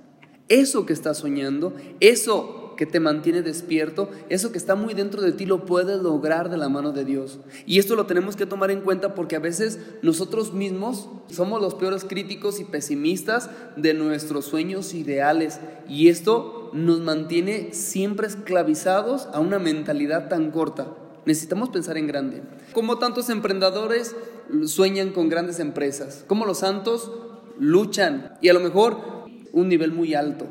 Eso 0.48 0.86
que 0.86 0.94
estás 0.94 1.18
soñando, 1.18 1.74
eso 2.00 2.61
que 2.82 2.88
te 2.88 3.00
mantiene 3.00 3.44
despierto, 3.44 4.10
eso 4.28 4.52
que 4.52 4.58
está 4.58 4.74
muy 4.74 4.96
dentro 4.96 5.22
de 5.22 5.34
ti 5.34 5.46
lo 5.46 5.66
puedes 5.66 6.02
lograr 6.02 6.50
de 6.50 6.58
la 6.58 6.68
mano 6.68 6.92
de 6.92 7.06
Dios. 7.06 7.38
Y 7.68 7.78
esto 7.78 7.96
lo 7.96 8.08
tenemos 8.08 8.36
que 8.36 8.48
tomar 8.48 8.72
en 8.72 8.82
cuenta 8.82 9.14
porque 9.14 9.36
a 9.36 9.40
veces 9.40 9.78
nosotros 10.02 10.52
mismos 10.52 11.08
somos 11.30 11.62
los 11.62 11.76
peores 11.76 12.04
críticos 12.04 12.60
y 12.60 12.64
pesimistas 12.64 13.52
de 13.76 13.94
nuestros 13.94 14.46
sueños 14.46 14.96
ideales. 14.96 15.60
Y 15.88 16.08
esto 16.08 16.72
nos 16.74 17.02
mantiene 17.02 17.72
siempre 17.72 18.26
esclavizados 18.26 19.30
a 19.32 19.42
una 19.42 19.60
mentalidad 19.60 20.28
tan 20.28 20.50
corta. 20.50 20.88
Necesitamos 21.28 21.70
pensar 21.70 22.00
en 22.00 22.08
grande. 22.08 22.42
Como 22.74 22.98
tantos 22.98 23.30
emprendedores 23.30 24.16
sueñan 24.66 25.12
con 25.12 25.30
grandes 25.30 25.60
empresas, 25.60 26.24
como 26.26 26.48
los 26.48 26.58
santos 26.58 27.12
luchan 27.60 28.40
y 28.42 28.50
a 28.50 28.54
lo 28.54 28.60
mejor 28.60 28.98
un 29.52 29.70
nivel 29.70 29.92
muy 29.92 30.16
alto. 30.16 30.48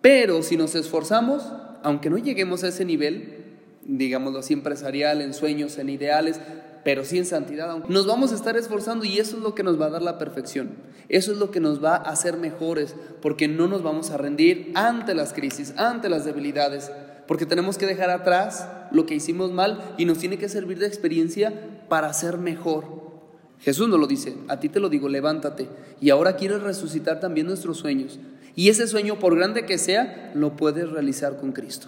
Pero 0.00 0.42
si 0.42 0.56
nos 0.56 0.74
esforzamos, 0.74 1.42
aunque 1.82 2.10
no 2.10 2.18
lleguemos 2.18 2.64
a 2.64 2.68
ese 2.68 2.84
nivel, 2.84 3.44
digámoslo 3.84 4.40
así, 4.40 4.52
empresarial, 4.52 5.20
en 5.20 5.34
sueños, 5.34 5.78
en 5.78 5.88
ideales, 5.88 6.40
pero 6.84 7.04
sí 7.04 7.18
en 7.18 7.26
santidad, 7.26 7.84
nos 7.88 8.06
vamos 8.06 8.32
a 8.32 8.34
estar 8.34 8.56
esforzando 8.56 9.04
y 9.04 9.18
eso 9.18 9.36
es 9.36 9.42
lo 9.42 9.54
que 9.54 9.62
nos 9.62 9.80
va 9.80 9.86
a 9.86 9.90
dar 9.90 10.02
la 10.02 10.18
perfección. 10.18 10.70
Eso 11.08 11.32
es 11.32 11.38
lo 11.38 11.50
que 11.50 11.60
nos 11.60 11.82
va 11.82 11.96
a 11.96 12.10
hacer 12.10 12.36
mejores, 12.36 12.94
porque 13.20 13.48
no 13.48 13.66
nos 13.66 13.82
vamos 13.82 14.10
a 14.10 14.16
rendir 14.16 14.72
ante 14.74 15.14
las 15.14 15.32
crisis, 15.32 15.74
ante 15.76 16.08
las 16.08 16.24
debilidades, 16.24 16.90
porque 17.26 17.46
tenemos 17.46 17.78
que 17.78 17.86
dejar 17.86 18.10
atrás 18.10 18.68
lo 18.92 19.06
que 19.06 19.14
hicimos 19.14 19.52
mal 19.52 19.94
y 19.98 20.04
nos 20.04 20.18
tiene 20.18 20.38
que 20.38 20.48
servir 20.48 20.78
de 20.78 20.86
experiencia 20.86 21.52
para 21.88 22.12
ser 22.12 22.38
mejor. 22.38 23.08
Jesús 23.60 23.88
nos 23.88 23.98
lo 23.98 24.06
dice, 24.06 24.36
a 24.48 24.60
ti 24.60 24.68
te 24.68 24.80
lo 24.80 24.88
digo, 24.88 25.08
levántate. 25.08 25.68
Y 26.00 26.10
ahora 26.10 26.36
quieres 26.36 26.62
resucitar 26.62 27.20
también 27.20 27.46
nuestros 27.46 27.78
sueños. 27.78 28.18
Y 28.58 28.70
ese 28.70 28.88
sueño, 28.88 29.20
por 29.20 29.36
grande 29.36 29.66
que 29.66 29.78
sea, 29.78 30.32
lo 30.34 30.56
puedes 30.56 30.90
realizar 30.90 31.36
con 31.36 31.52
Cristo. 31.52 31.86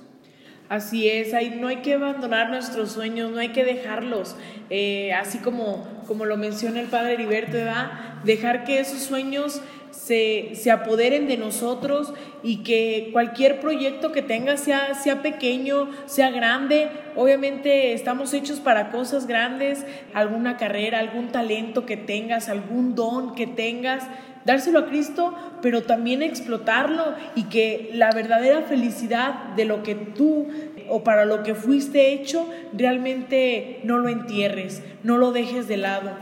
Así 0.68 1.08
es, 1.08 1.34
ahí 1.34 1.58
no 1.60 1.66
hay 1.66 1.78
que 1.78 1.94
abandonar 1.94 2.48
nuestros 2.48 2.92
sueños, 2.92 3.32
no 3.32 3.40
hay 3.40 3.48
que 3.48 3.64
dejarlos, 3.64 4.36
eh, 4.70 5.12
así 5.12 5.38
como, 5.38 5.84
como 6.06 6.26
lo 6.26 6.36
menciona 6.36 6.78
el 6.78 6.86
Padre 6.86 7.14
Heriberto, 7.14 7.54
¿verdad? 7.54 7.90
dejar 8.22 8.62
que 8.62 8.78
esos 8.78 9.00
sueños 9.00 9.60
se, 9.90 10.52
se, 10.54 10.70
apoderen 10.70 11.26
de 11.26 11.36
nosotros 11.36 12.14
y 12.44 12.58
que 12.58 13.08
cualquier 13.12 13.58
proyecto 13.58 14.12
que 14.12 14.22
tengas, 14.22 14.60
sea, 14.60 14.94
sea 14.94 15.22
pequeño, 15.22 15.90
sea 16.06 16.30
grande, 16.30 16.88
obviamente 17.16 17.92
estamos 17.92 18.32
hechos 18.32 18.60
para 18.60 18.92
cosas 18.92 19.26
grandes, 19.26 19.84
alguna 20.14 20.56
carrera, 20.56 21.00
algún 21.00 21.32
talento 21.32 21.84
que 21.84 21.96
tengas, 21.96 22.48
algún 22.48 22.94
don 22.94 23.34
que 23.34 23.48
tengas, 23.48 24.04
dárselo 24.44 24.80
a 24.80 24.86
Cristo, 24.86 25.34
pero 25.62 25.82
también 25.82 26.22
explotarlo 26.22 27.14
y 27.34 27.44
que 27.44 27.90
la 27.92 28.10
verdadera 28.12 28.62
felicidad 28.62 29.54
de 29.56 29.64
lo 29.64 29.82
que 29.82 29.94
tú 29.94 30.48
o 30.88 31.04
para 31.04 31.24
lo 31.24 31.42
que 31.42 31.54
fuiste 31.54 32.12
hecho 32.12 32.48
realmente 32.72 33.80
no 33.84 33.98
lo 33.98 34.08
entierres, 34.08 34.82
no 35.02 35.18
lo 35.18 35.32
dejes 35.32 35.68
de 35.68 35.76
lado. 35.76 36.12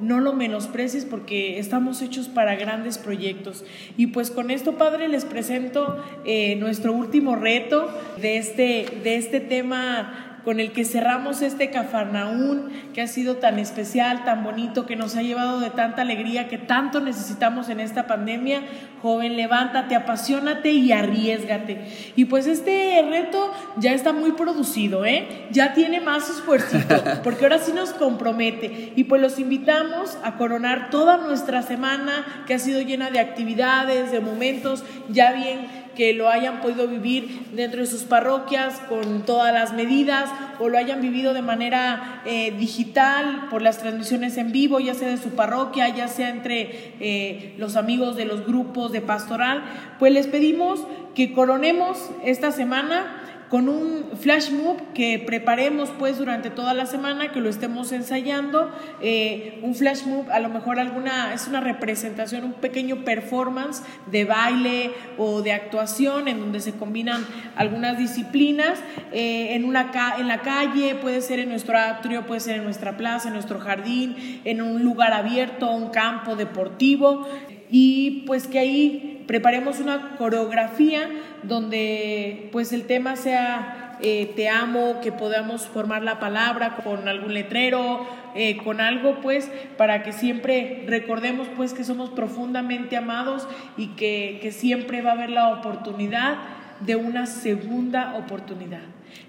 No 0.00 0.20
lo 0.20 0.32
menosprecies 0.32 1.04
porque 1.04 1.58
estamos 1.58 2.02
hechos 2.02 2.28
para 2.28 2.54
grandes 2.54 2.98
proyectos. 2.98 3.64
Y 3.96 4.08
pues 4.08 4.30
con 4.30 4.52
esto, 4.52 4.78
Padre, 4.78 5.08
les 5.08 5.24
presento 5.24 6.00
eh, 6.24 6.54
nuestro 6.54 6.92
último 6.92 7.34
reto 7.34 7.88
de 8.22 8.36
este, 8.36 8.86
de 9.02 9.16
este 9.16 9.40
tema 9.40 10.37
con 10.48 10.60
el 10.60 10.72
que 10.72 10.86
cerramos 10.86 11.42
este 11.42 11.68
Cafarnaún 11.68 12.70
que 12.94 13.02
ha 13.02 13.06
sido 13.06 13.36
tan 13.36 13.58
especial, 13.58 14.24
tan 14.24 14.44
bonito, 14.44 14.86
que 14.86 14.96
nos 14.96 15.14
ha 15.14 15.20
llevado 15.20 15.60
de 15.60 15.68
tanta 15.68 16.00
alegría, 16.00 16.48
que 16.48 16.56
tanto 16.56 17.00
necesitamos 17.00 17.68
en 17.68 17.80
esta 17.80 18.06
pandemia. 18.06 18.62
Joven, 19.02 19.36
levántate, 19.36 19.94
apasionate 19.94 20.70
y 20.70 20.90
arriesgate. 20.90 22.12
Y 22.16 22.24
pues 22.24 22.46
este 22.46 23.04
reto 23.10 23.52
ya 23.76 23.92
está 23.92 24.14
muy 24.14 24.32
producido, 24.32 25.04
¿eh? 25.04 25.28
Ya 25.50 25.74
tiene 25.74 26.00
más 26.00 26.30
esfuerzo, 26.30 26.78
porque 27.22 27.44
ahora 27.44 27.58
sí 27.58 27.72
nos 27.74 27.90
compromete. 27.90 28.94
Y 28.96 29.04
pues 29.04 29.20
los 29.20 29.38
invitamos 29.38 30.16
a 30.24 30.36
coronar 30.36 30.88
toda 30.88 31.18
nuestra 31.18 31.60
semana 31.60 32.44
que 32.46 32.54
ha 32.54 32.58
sido 32.58 32.80
llena 32.80 33.10
de 33.10 33.20
actividades, 33.20 34.12
de 34.12 34.20
momentos 34.20 34.82
ya 35.10 35.32
bien 35.32 35.66
que 35.98 36.14
lo 36.14 36.28
hayan 36.28 36.60
podido 36.60 36.86
vivir 36.86 37.48
dentro 37.54 37.80
de 37.80 37.86
sus 37.88 38.04
parroquias 38.04 38.78
con 38.88 39.22
todas 39.26 39.52
las 39.52 39.72
medidas 39.72 40.30
o 40.60 40.68
lo 40.68 40.78
hayan 40.78 41.00
vivido 41.00 41.34
de 41.34 41.42
manera 41.42 42.22
eh, 42.24 42.54
digital 42.56 43.48
por 43.50 43.62
las 43.62 43.78
transmisiones 43.78 44.36
en 44.36 44.52
vivo, 44.52 44.78
ya 44.78 44.94
sea 44.94 45.08
de 45.08 45.16
su 45.16 45.30
parroquia, 45.30 45.88
ya 45.88 46.06
sea 46.06 46.28
entre 46.28 46.94
eh, 47.00 47.56
los 47.58 47.74
amigos 47.74 48.14
de 48.14 48.26
los 48.26 48.46
grupos 48.46 48.92
de 48.92 49.00
pastoral, 49.00 49.64
pues 49.98 50.12
les 50.12 50.28
pedimos 50.28 50.86
que 51.16 51.32
coronemos 51.32 51.98
esta 52.24 52.52
semana 52.52 53.17
con 53.48 53.68
un 53.68 54.04
flash 54.20 54.50
move 54.50 54.78
que 54.94 55.22
preparemos 55.24 55.90
pues 55.98 56.18
durante 56.18 56.50
toda 56.50 56.74
la 56.74 56.86
semana, 56.86 57.32
que 57.32 57.40
lo 57.40 57.48
estemos 57.48 57.92
ensayando. 57.92 58.70
Eh, 59.00 59.60
un 59.62 59.74
flash 59.74 60.04
move 60.04 60.30
a 60.30 60.40
lo 60.40 60.48
mejor 60.48 60.78
alguna, 60.78 61.32
es 61.32 61.48
una 61.48 61.60
representación, 61.60 62.44
un 62.44 62.52
pequeño 62.54 63.04
performance 63.04 63.82
de 64.10 64.24
baile 64.24 64.90
o 65.16 65.42
de 65.42 65.52
actuación 65.52 66.28
en 66.28 66.40
donde 66.40 66.60
se 66.60 66.72
combinan 66.72 67.24
algunas 67.56 67.98
disciplinas 67.98 68.78
eh, 69.12 69.54
en, 69.54 69.64
una 69.64 69.90
en 70.18 70.28
la 70.28 70.42
calle, 70.42 70.94
puede 70.96 71.20
ser 71.22 71.38
en 71.38 71.48
nuestro 71.48 71.78
atrio, 71.78 72.26
puede 72.26 72.40
ser 72.40 72.56
en 72.56 72.64
nuestra 72.64 72.96
plaza, 72.96 73.28
en 73.28 73.34
nuestro 73.34 73.58
jardín, 73.60 74.40
en 74.44 74.60
un 74.60 74.82
lugar 74.82 75.12
abierto, 75.12 75.70
un 75.70 75.90
campo 75.90 76.36
deportivo 76.36 77.26
y 77.70 78.24
pues 78.26 78.46
que 78.46 78.58
ahí 78.58 79.17
preparemos 79.28 79.78
una 79.78 80.16
coreografía 80.16 81.08
donde 81.44 82.48
pues 82.50 82.72
el 82.72 82.86
tema 82.86 83.14
sea 83.14 83.96
eh, 84.00 84.32
te 84.34 84.48
amo, 84.48 85.00
que 85.02 85.12
podamos 85.12 85.66
formar 85.66 86.02
la 86.02 86.18
palabra 86.18 86.76
con 86.82 87.06
algún 87.08 87.34
letrero, 87.34 88.06
eh, 88.34 88.56
con 88.56 88.80
algo 88.80 89.20
pues 89.20 89.50
para 89.76 90.02
que 90.02 90.12
siempre 90.12 90.84
recordemos 90.86 91.46
pues 91.56 91.74
que 91.74 91.84
somos 91.84 92.08
profundamente 92.10 92.96
amados 92.96 93.46
y 93.76 93.88
que, 93.88 94.38
que 94.40 94.50
siempre 94.50 95.02
va 95.02 95.10
a 95.10 95.14
haber 95.14 95.30
la 95.30 95.48
oportunidad 95.50 96.38
de 96.80 96.96
una 96.96 97.26
segunda 97.26 98.14
oportunidad, 98.16 98.82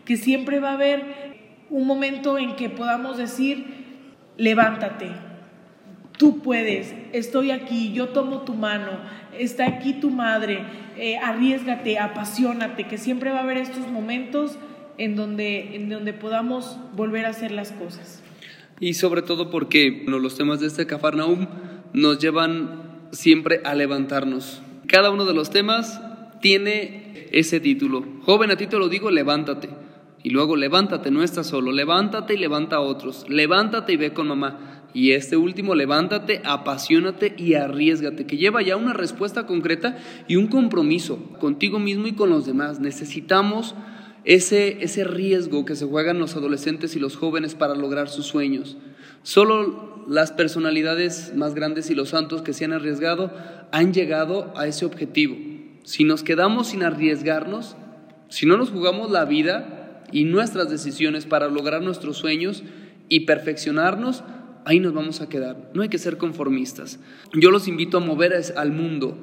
que 0.06 0.16
siempre 0.16 0.62
va 0.62 0.70
a 0.70 0.74
haber 0.74 1.04
un 1.70 1.86
momento 1.86 2.38
en 2.38 2.56
que 2.56 2.70
podamos 2.70 3.18
decir, 3.18 3.86
levántate, 4.38 5.12
Tú 6.20 6.42
puedes, 6.42 6.94
estoy 7.14 7.52
aquí, 7.52 7.94
yo 7.94 8.10
tomo 8.10 8.42
tu 8.42 8.54
mano, 8.54 8.92
está 9.38 9.66
aquí 9.66 9.94
tu 9.94 10.10
madre, 10.10 10.60
eh, 10.98 11.16
arriesgate, 11.18 11.98
apasionate, 11.98 12.88
que 12.88 12.98
siempre 12.98 13.32
va 13.32 13.40
a 13.40 13.44
haber 13.44 13.56
estos 13.56 13.88
momentos 13.88 14.58
en 14.98 15.16
donde, 15.16 15.78
en 15.78 15.88
donde 15.88 16.12
podamos 16.12 16.78
volver 16.94 17.26
a 17.26 17.30
hacer 17.30 17.52
las 17.52 17.72
cosas. 17.72 18.22
Y 18.82 18.96
sobre 18.96 19.22
todo 19.22 19.50
porque 19.50 20.04
los 20.08 20.36
temas 20.36 20.60
de 20.60 20.68
este 20.68 20.86
Cafarnaum 20.86 21.48
nos 21.94 22.20
llevan 22.20 23.08
siempre 23.14 23.62
a 23.64 23.74
levantarnos. 23.74 24.62
Cada 24.88 25.12
uno 25.12 25.24
de 25.24 25.34
los 25.34 25.50
temas 25.52 26.02
tiene 26.42 27.30
ese 27.32 27.62
título. 27.62 28.04
Joven, 28.24 28.52
a 28.52 28.58
ti 28.58 28.68
te 28.68 28.78
lo 28.78 28.90
digo, 28.90 29.10
levántate. 29.10 29.70
Y 30.22 30.32
luego 30.32 30.58
levántate, 30.58 31.12
no 31.12 31.24
estás 31.24 31.48
solo, 31.48 31.72
levántate 31.72 32.34
y 32.34 32.38
levanta 32.38 32.76
a 32.76 32.82
otros. 32.82 33.26
Levántate 33.30 33.94
y 33.94 33.98
ve 33.98 34.12
con 34.12 34.28
mamá. 34.28 34.79
Y 34.94 35.12
este 35.12 35.38
último, 35.38 35.76
levántate, 35.76 36.42
apasionate 36.44 37.36
y 37.38 37.54
arriesgate, 37.54 38.26
que 38.26 38.38
lleva 38.38 38.62
ya 38.62 38.76
una 38.76 38.94
respuesta 38.94 39.46
concreta 39.46 39.98
y 40.28 40.36
un 40.36 40.48
compromiso 40.48 41.18
contigo 41.40 41.80
mismo 41.80 42.08
y 42.08 42.14
con 42.14 42.30
los 42.30 42.46
demás. 42.46 42.80
Necesitamos 42.80 43.76
ese, 44.26 44.84
ese 44.84 45.04
riesgo 45.04 45.66
que 45.66 45.76
se 45.76 45.86
juegan 45.86 46.20
los 46.20 46.36
adolescentes 46.36 46.96
y 46.96 47.00
los 47.00 47.16
jóvenes 47.16 47.56
para 47.56 47.76
lograr 47.76 48.10
sus 48.10 48.26
sueños. 48.26 48.78
Solo 49.22 50.06
las 50.08 50.32
personalidades 50.32 51.34
más 51.36 51.54
grandes 51.54 51.90
y 51.92 51.96
los 51.96 52.10
santos 52.10 52.42
que 52.42 52.54
se 52.54 52.66
han 52.66 52.74
arriesgado 52.74 53.32
han 53.72 53.94
llegado 53.94 54.52
a 54.56 54.66
ese 54.66 54.86
objetivo. 54.86 55.38
Si 55.84 56.04
nos 56.04 56.24
quedamos 56.24 56.70
sin 56.70 56.84
arriesgarnos, 56.84 57.76
si 58.28 58.46
no 58.46 58.58
nos 58.58 58.70
jugamos 58.72 59.12
la 59.12 59.26
vida 59.26 60.04
y 60.12 60.24
nuestras 60.24 60.70
decisiones 60.70 61.26
para 61.26 61.48
lograr 61.48 61.82
nuestros 61.82 62.18
sueños 62.18 62.64
y 63.08 63.22
perfeccionarnos, 63.22 64.24
ahí 64.70 64.80
nos 64.80 64.94
vamos 64.94 65.20
a 65.20 65.28
quedar. 65.28 65.72
No 65.74 65.82
hay 65.82 65.90
que 65.90 65.98
ser 65.98 66.20
conformistas. 66.20 67.00
Yo 67.34 67.50
los 67.50 67.68
invito 67.68 67.98
a 67.98 68.02
mover 68.02 68.40
al 68.56 68.72
mundo, 68.72 69.18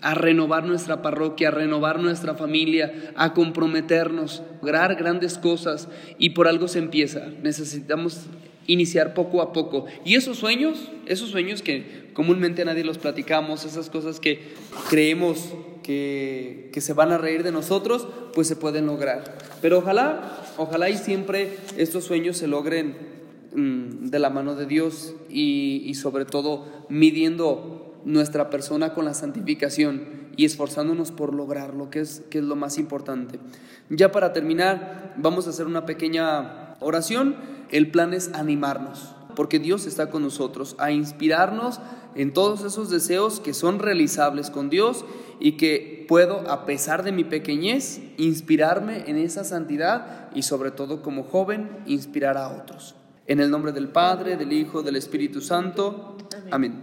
a 0.00 0.14
renovar 0.14 0.64
nuestra 0.64 1.02
parroquia, 1.02 1.48
a 1.48 1.50
renovar 1.50 2.00
nuestra 2.00 2.34
familia, 2.34 3.12
a 3.14 3.34
comprometernos, 3.34 4.42
lograr 4.62 4.94
grandes 4.94 5.36
cosas 5.36 5.88
y 6.16 6.30
por 6.30 6.48
algo 6.48 6.66
se 6.66 6.78
empieza. 6.78 7.26
Necesitamos 7.42 8.22
iniciar 8.66 9.12
poco 9.12 9.42
a 9.42 9.52
poco. 9.52 9.84
Y 10.02 10.14
esos 10.14 10.38
sueños, 10.38 10.90
esos 11.04 11.28
sueños 11.28 11.60
que 11.60 12.08
comúnmente 12.14 12.64
nadie 12.64 12.82
los 12.82 12.96
platicamos, 12.96 13.66
esas 13.66 13.90
cosas 13.90 14.18
que 14.18 14.54
creemos 14.88 15.52
que, 15.82 16.70
que, 16.72 16.80
se 16.80 16.94
van 16.94 17.12
a 17.12 17.18
reír 17.18 17.42
de 17.42 17.52
nosotros, 17.52 18.08
pues 18.32 18.48
se 18.48 18.56
pueden 18.56 18.86
lograr. 18.86 19.36
Pero 19.60 19.78
ojalá, 19.78 20.42
ojalá 20.56 20.88
y 20.88 20.96
siempre 20.96 21.58
estos 21.76 22.04
sueños 22.04 22.38
se 22.38 22.48
logren 22.48 23.15
de 23.56 24.18
la 24.18 24.28
mano 24.28 24.54
de 24.54 24.66
Dios 24.66 25.14
y, 25.30 25.92
sobre 25.94 26.26
todo 26.26 26.66
midiendo 26.88 27.94
nuestra 28.04 28.50
persona 28.50 28.92
con 28.92 29.04
la 29.04 29.14
santificación 29.14 30.26
y 30.36 30.44
esforzándonos 30.44 31.10
por 31.10 31.34
lograrlo, 31.34 31.88
que 31.88 32.00
es, 32.00 32.22
que 32.30 32.38
es 32.38 32.44
lo 32.44 32.54
más 32.54 32.78
importante. 32.78 33.40
Ya 33.88 34.12
para 34.12 34.32
terminar, 34.34 35.14
vamos 35.16 35.46
a 35.46 35.50
hacer 35.50 35.66
una 35.66 35.86
pequeña 35.86 36.76
oración. 36.80 37.36
El 37.70 37.90
plan 37.90 38.12
es 38.12 38.30
animarnos, 38.34 39.14
porque 39.34 39.58
Dios 39.58 39.86
está 39.86 40.10
con 40.10 40.22
nosotros, 40.22 40.76
a 40.78 40.90
inspirarnos 40.90 41.80
en 42.14 42.34
todos 42.34 42.62
esos 42.62 42.90
deseos 42.90 43.40
que 43.40 43.54
son 43.54 43.78
realizables 43.78 44.50
con 44.50 44.68
Dios 44.68 45.06
y 45.40 45.52
que 45.52 46.04
puedo, 46.08 46.48
a 46.50 46.66
pesar 46.66 47.02
de 47.02 47.12
mi 47.12 47.24
pequeñez, 47.24 48.02
inspirarme 48.18 49.04
en 49.06 49.16
esa 49.16 49.44
santidad 49.44 50.30
y 50.34 50.42
sobre 50.42 50.70
todo 50.70 51.00
como 51.00 51.24
joven, 51.24 51.70
inspirar 51.86 52.36
a 52.36 52.50
otros. 52.50 52.94
En 53.26 53.40
el 53.40 53.50
nombre 53.50 53.72
del 53.72 53.88
Padre, 53.88 54.36
del 54.36 54.52
Hijo, 54.52 54.82
del 54.82 54.96
Espíritu 54.96 55.40
Santo. 55.40 56.16
Amén. 56.50 56.74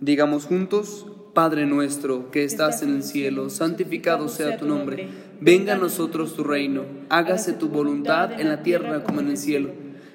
Digamos 0.00 0.46
juntos, 0.46 1.06
Padre 1.34 1.66
nuestro 1.66 2.30
que 2.30 2.44
estás 2.44 2.82
en 2.82 2.94
el 2.94 3.02
cielo, 3.02 3.50
santificado 3.50 4.28
sea 4.28 4.56
tu 4.56 4.66
nombre. 4.66 5.08
Venga 5.40 5.74
a 5.74 5.78
nosotros 5.78 6.34
tu 6.34 6.44
reino. 6.44 6.84
Hágase 7.08 7.52
tu 7.52 7.68
voluntad 7.68 8.40
en 8.40 8.48
la 8.48 8.62
tierra 8.62 9.02
como 9.02 9.20
en 9.20 9.28
el 9.28 9.36
cielo. 9.36 9.70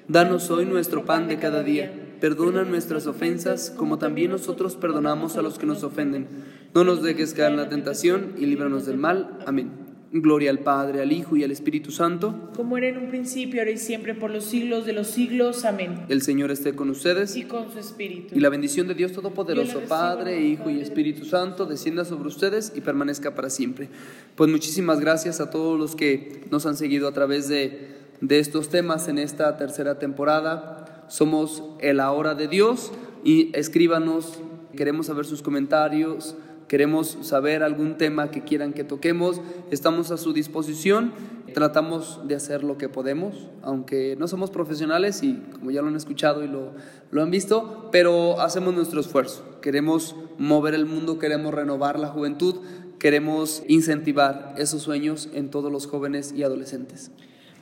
Danos 0.08 0.50
hoy 0.50 0.64
nuestro 0.64 1.04
pan 1.04 1.28
de 1.28 1.38
cada 1.38 1.62
día 1.62 2.08
Perdona 2.20 2.64
nuestras 2.64 3.06
ofensas, 3.06 3.70
como 3.70 3.98
también 3.98 4.30
nosotros 4.30 4.76
perdonamos 4.76 5.38
a 5.38 5.42
los 5.42 5.58
que 5.58 5.64
nos 5.64 5.82
ofenden. 5.82 6.28
No 6.74 6.84
nos 6.84 7.02
dejes 7.02 7.32
caer 7.32 7.52
en 7.52 7.56
la 7.56 7.70
tentación 7.70 8.34
y 8.36 8.44
líbranos 8.44 8.84
del 8.84 8.98
mal. 8.98 9.38
Amén. 9.46 9.89
Gloria 10.12 10.50
al 10.50 10.58
Padre, 10.58 11.02
al 11.02 11.12
Hijo 11.12 11.36
y 11.36 11.44
al 11.44 11.50
Espíritu 11.50 11.92
Santo. 11.92 12.50
Como 12.56 12.76
era 12.76 12.88
en 12.88 12.98
un 12.98 13.08
principio, 13.08 13.60
ahora 13.60 13.70
y 13.70 13.78
siempre, 13.78 14.14
por 14.14 14.30
los 14.30 14.44
siglos 14.44 14.84
de 14.86 14.92
los 14.92 15.06
siglos. 15.08 15.64
Amén. 15.64 16.04
El 16.08 16.22
Señor 16.22 16.50
esté 16.50 16.74
con 16.74 16.90
ustedes. 16.90 17.36
Y 17.36 17.44
con 17.44 17.70
su 17.70 17.78
Espíritu. 17.78 18.34
Y 18.36 18.40
la 18.40 18.48
bendición 18.48 18.88
de 18.88 18.94
Dios 18.94 19.12
Todopoderoso, 19.12 19.80
Padre, 19.88 20.40
Hijo 20.40 20.68
y 20.70 20.80
Espíritu 20.80 21.24
Santo, 21.24 21.66
descienda 21.66 22.04
sobre 22.04 22.28
ustedes 22.28 22.72
y 22.74 22.80
permanezca 22.80 23.34
para 23.34 23.50
siempre. 23.50 23.88
Pues 24.34 24.50
muchísimas 24.50 25.00
gracias 25.00 25.40
a 25.40 25.50
todos 25.50 25.78
los 25.78 25.94
que 25.94 26.44
nos 26.50 26.66
han 26.66 26.76
seguido 26.76 27.06
a 27.06 27.12
través 27.12 27.48
de, 27.48 27.96
de 28.20 28.38
estos 28.38 28.68
temas 28.68 29.08
en 29.08 29.18
esta 29.18 29.56
tercera 29.56 29.98
temporada 29.98 30.80
somos 31.10 31.64
el 31.80 31.98
ahora 31.98 32.34
de 32.34 32.46
Dios 32.46 32.92
y 33.24 33.50
escríbanos, 33.58 34.38
queremos 34.76 35.06
saber 35.06 35.26
sus 35.26 35.42
comentarios, 35.42 36.36
queremos 36.70 37.18
saber 37.22 37.64
algún 37.64 37.98
tema 37.98 38.30
que 38.30 38.44
quieran 38.44 38.72
que 38.72 38.84
toquemos, 38.84 39.40
estamos 39.72 40.12
a 40.12 40.16
su 40.16 40.32
disposición, 40.32 41.12
tratamos 41.52 42.20
de 42.28 42.36
hacer 42.36 42.62
lo 42.62 42.78
que 42.78 42.88
podemos, 42.88 43.48
aunque 43.62 44.14
no 44.16 44.28
somos 44.28 44.52
profesionales 44.52 45.24
y 45.24 45.34
como 45.52 45.72
ya 45.72 45.82
lo 45.82 45.88
han 45.88 45.96
escuchado 45.96 46.44
y 46.44 46.46
lo, 46.46 46.70
lo 47.10 47.22
han 47.24 47.32
visto, 47.32 47.88
pero 47.90 48.40
hacemos 48.40 48.72
nuestro 48.72 49.00
esfuerzo, 49.00 49.58
queremos 49.60 50.14
mover 50.38 50.74
el 50.74 50.86
mundo, 50.86 51.18
queremos 51.18 51.52
renovar 51.52 51.98
la 51.98 52.06
juventud, 52.06 52.60
queremos 53.00 53.64
incentivar 53.66 54.54
esos 54.56 54.80
sueños 54.80 55.28
en 55.34 55.50
todos 55.50 55.72
los 55.72 55.88
jóvenes 55.88 56.32
y 56.36 56.44
adolescentes. 56.44 57.10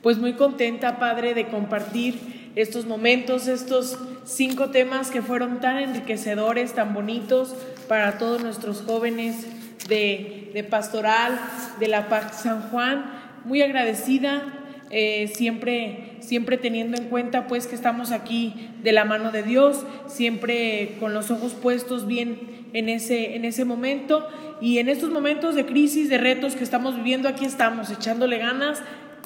Pues 0.01 0.17
muy 0.17 0.33
contenta, 0.33 0.97
Padre, 0.97 1.33
de 1.33 1.47
compartir 1.47 2.51
estos 2.55 2.85
momentos, 2.85 3.47
estos 3.47 3.97
cinco 4.23 4.69
temas 4.69 5.11
que 5.11 5.21
fueron 5.21 5.59
tan 5.59 5.77
enriquecedores, 5.77 6.73
tan 6.73 6.93
bonitos 6.93 7.53
para 7.89 8.17
todos 8.17 8.41
nuestros 8.41 8.81
jóvenes 8.81 9.45
de, 9.89 10.65
pastoral, 10.69 11.37
de 11.81 11.89
la 11.89 12.07
Paz 12.07 12.43
San 12.43 12.61
Juan. 12.69 13.11
Muy 13.43 13.61
agradecida, 13.61 14.43
eh, 14.89 15.29
siempre, 15.35 16.15
siempre 16.21 16.57
teniendo 16.57 16.97
en 16.97 17.09
cuenta 17.09 17.47
pues 17.47 17.67
que 17.67 17.75
estamos 17.75 18.11
aquí 18.11 18.69
de 18.81 18.93
la 18.93 19.03
mano 19.03 19.31
de 19.31 19.43
Dios, 19.43 19.85
siempre 20.07 20.95
con 21.01 21.13
los 21.13 21.29
ojos 21.29 21.55
puestos 21.55 22.07
bien 22.07 22.67
en 22.71 22.87
ese, 22.87 23.35
en 23.35 23.43
ese 23.43 23.65
momento 23.65 24.25
y 24.61 24.77
en 24.77 24.87
estos 24.87 25.09
momentos 25.09 25.55
de 25.55 25.65
crisis, 25.65 26.07
de 26.07 26.17
retos 26.19 26.55
que 26.55 26.63
estamos 26.63 26.95
viviendo, 26.95 27.27
aquí 27.27 27.43
estamos 27.43 27.89
echándole 27.91 28.37
ganas 28.37 28.81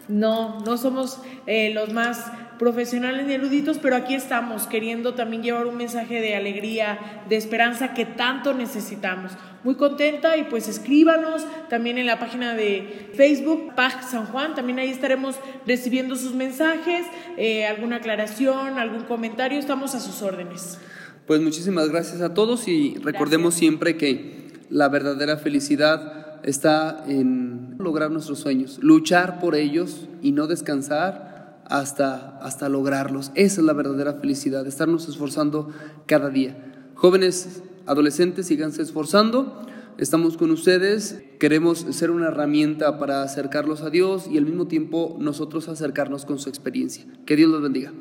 no, 0.08 0.60
no 0.62 0.78
somos 0.78 1.20
eh, 1.48 1.72
los 1.74 1.94
más 1.94 2.32
profesionales 2.60 3.26
ni 3.26 3.34
eruditos, 3.34 3.78
pero 3.80 3.96
aquí 3.96 4.14
estamos 4.14 4.68
queriendo 4.68 5.14
también 5.16 5.44
llevar 5.44 5.66
un 5.68 5.76
mensaje 5.76 6.22
de 6.22 6.36
alegría, 6.36 7.24
de 7.28 7.36
esperanza 7.36 7.94
que 7.94 8.06
tanto 8.06 8.54
necesitamos. 8.54 9.32
Muy 9.64 9.76
contenta 9.76 10.38
y 10.38 10.44
pues 10.44 10.68
escríbanos 10.68 11.46
también 11.70 11.98
en 11.98 12.06
la 12.06 12.20
página 12.20 12.54
de 12.54 13.12
Facebook, 13.16 13.74
Paz 13.76 14.12
San 14.12 14.26
Juan, 14.28 14.56
también 14.56 14.80
ahí 14.80 14.90
estaremos 14.90 15.36
recibiendo 15.66 16.16
sus 16.16 16.34
mensajes, 16.34 17.06
eh, 17.38 17.66
alguna 17.66 17.98
aclaración, 17.98 18.78
algún 18.78 19.04
comentario, 19.04 19.60
estamos 19.60 19.96
a 19.96 20.00
sus 20.00 20.22
órdenes. 20.22 20.80
Pues 21.28 21.42
muchísimas 21.42 21.90
gracias 21.90 22.22
a 22.22 22.34
todos 22.34 22.68
y 22.68 22.96
recordemos 23.02 23.54
siempre 23.54 23.98
que 23.98 24.52
la 24.70 24.90
verdadera 24.90 25.38
felicidad 25.38 26.23
está 26.44 27.04
en 27.08 27.76
lograr 27.80 28.12
nuestros 28.12 28.40
sueños, 28.40 28.80
luchar 28.82 29.40
por 29.40 29.56
ellos 29.56 30.08
y 30.22 30.32
no 30.32 30.48
descansar 30.48 31.62
hasta, 31.66 32.38
hasta 32.40 32.70
lograrlos. 32.70 33.32
Esa 33.36 33.62
es 33.62 33.66
la 33.66 33.74
verdadera 33.74 34.14
felicidad, 34.14 34.66
estarnos 34.68 35.08
esforzando 35.08 35.70
cada 36.06 36.30
día. 36.30 36.92
Jóvenes, 36.96 37.64
adolescentes, 37.86 38.48
síganse 38.48 38.82
esforzando. 38.82 39.62
Estamos 39.98 40.38
con 40.38 40.50
ustedes, 40.50 41.24
queremos 41.40 41.86
ser 41.92 42.10
una 42.10 42.28
herramienta 42.28 42.98
para 42.98 43.22
acercarlos 43.22 43.82
a 43.82 43.90
Dios 43.90 44.28
y 44.28 44.38
al 44.38 44.46
mismo 44.46 44.68
tiempo 44.68 45.18
nosotros 45.20 45.70
acercarnos 45.70 46.26
con 46.26 46.40
su 46.40 46.50
experiencia. 46.50 47.06
Que 47.26 47.36
Dios 47.36 47.50
los 47.50 47.62
bendiga. 47.62 47.92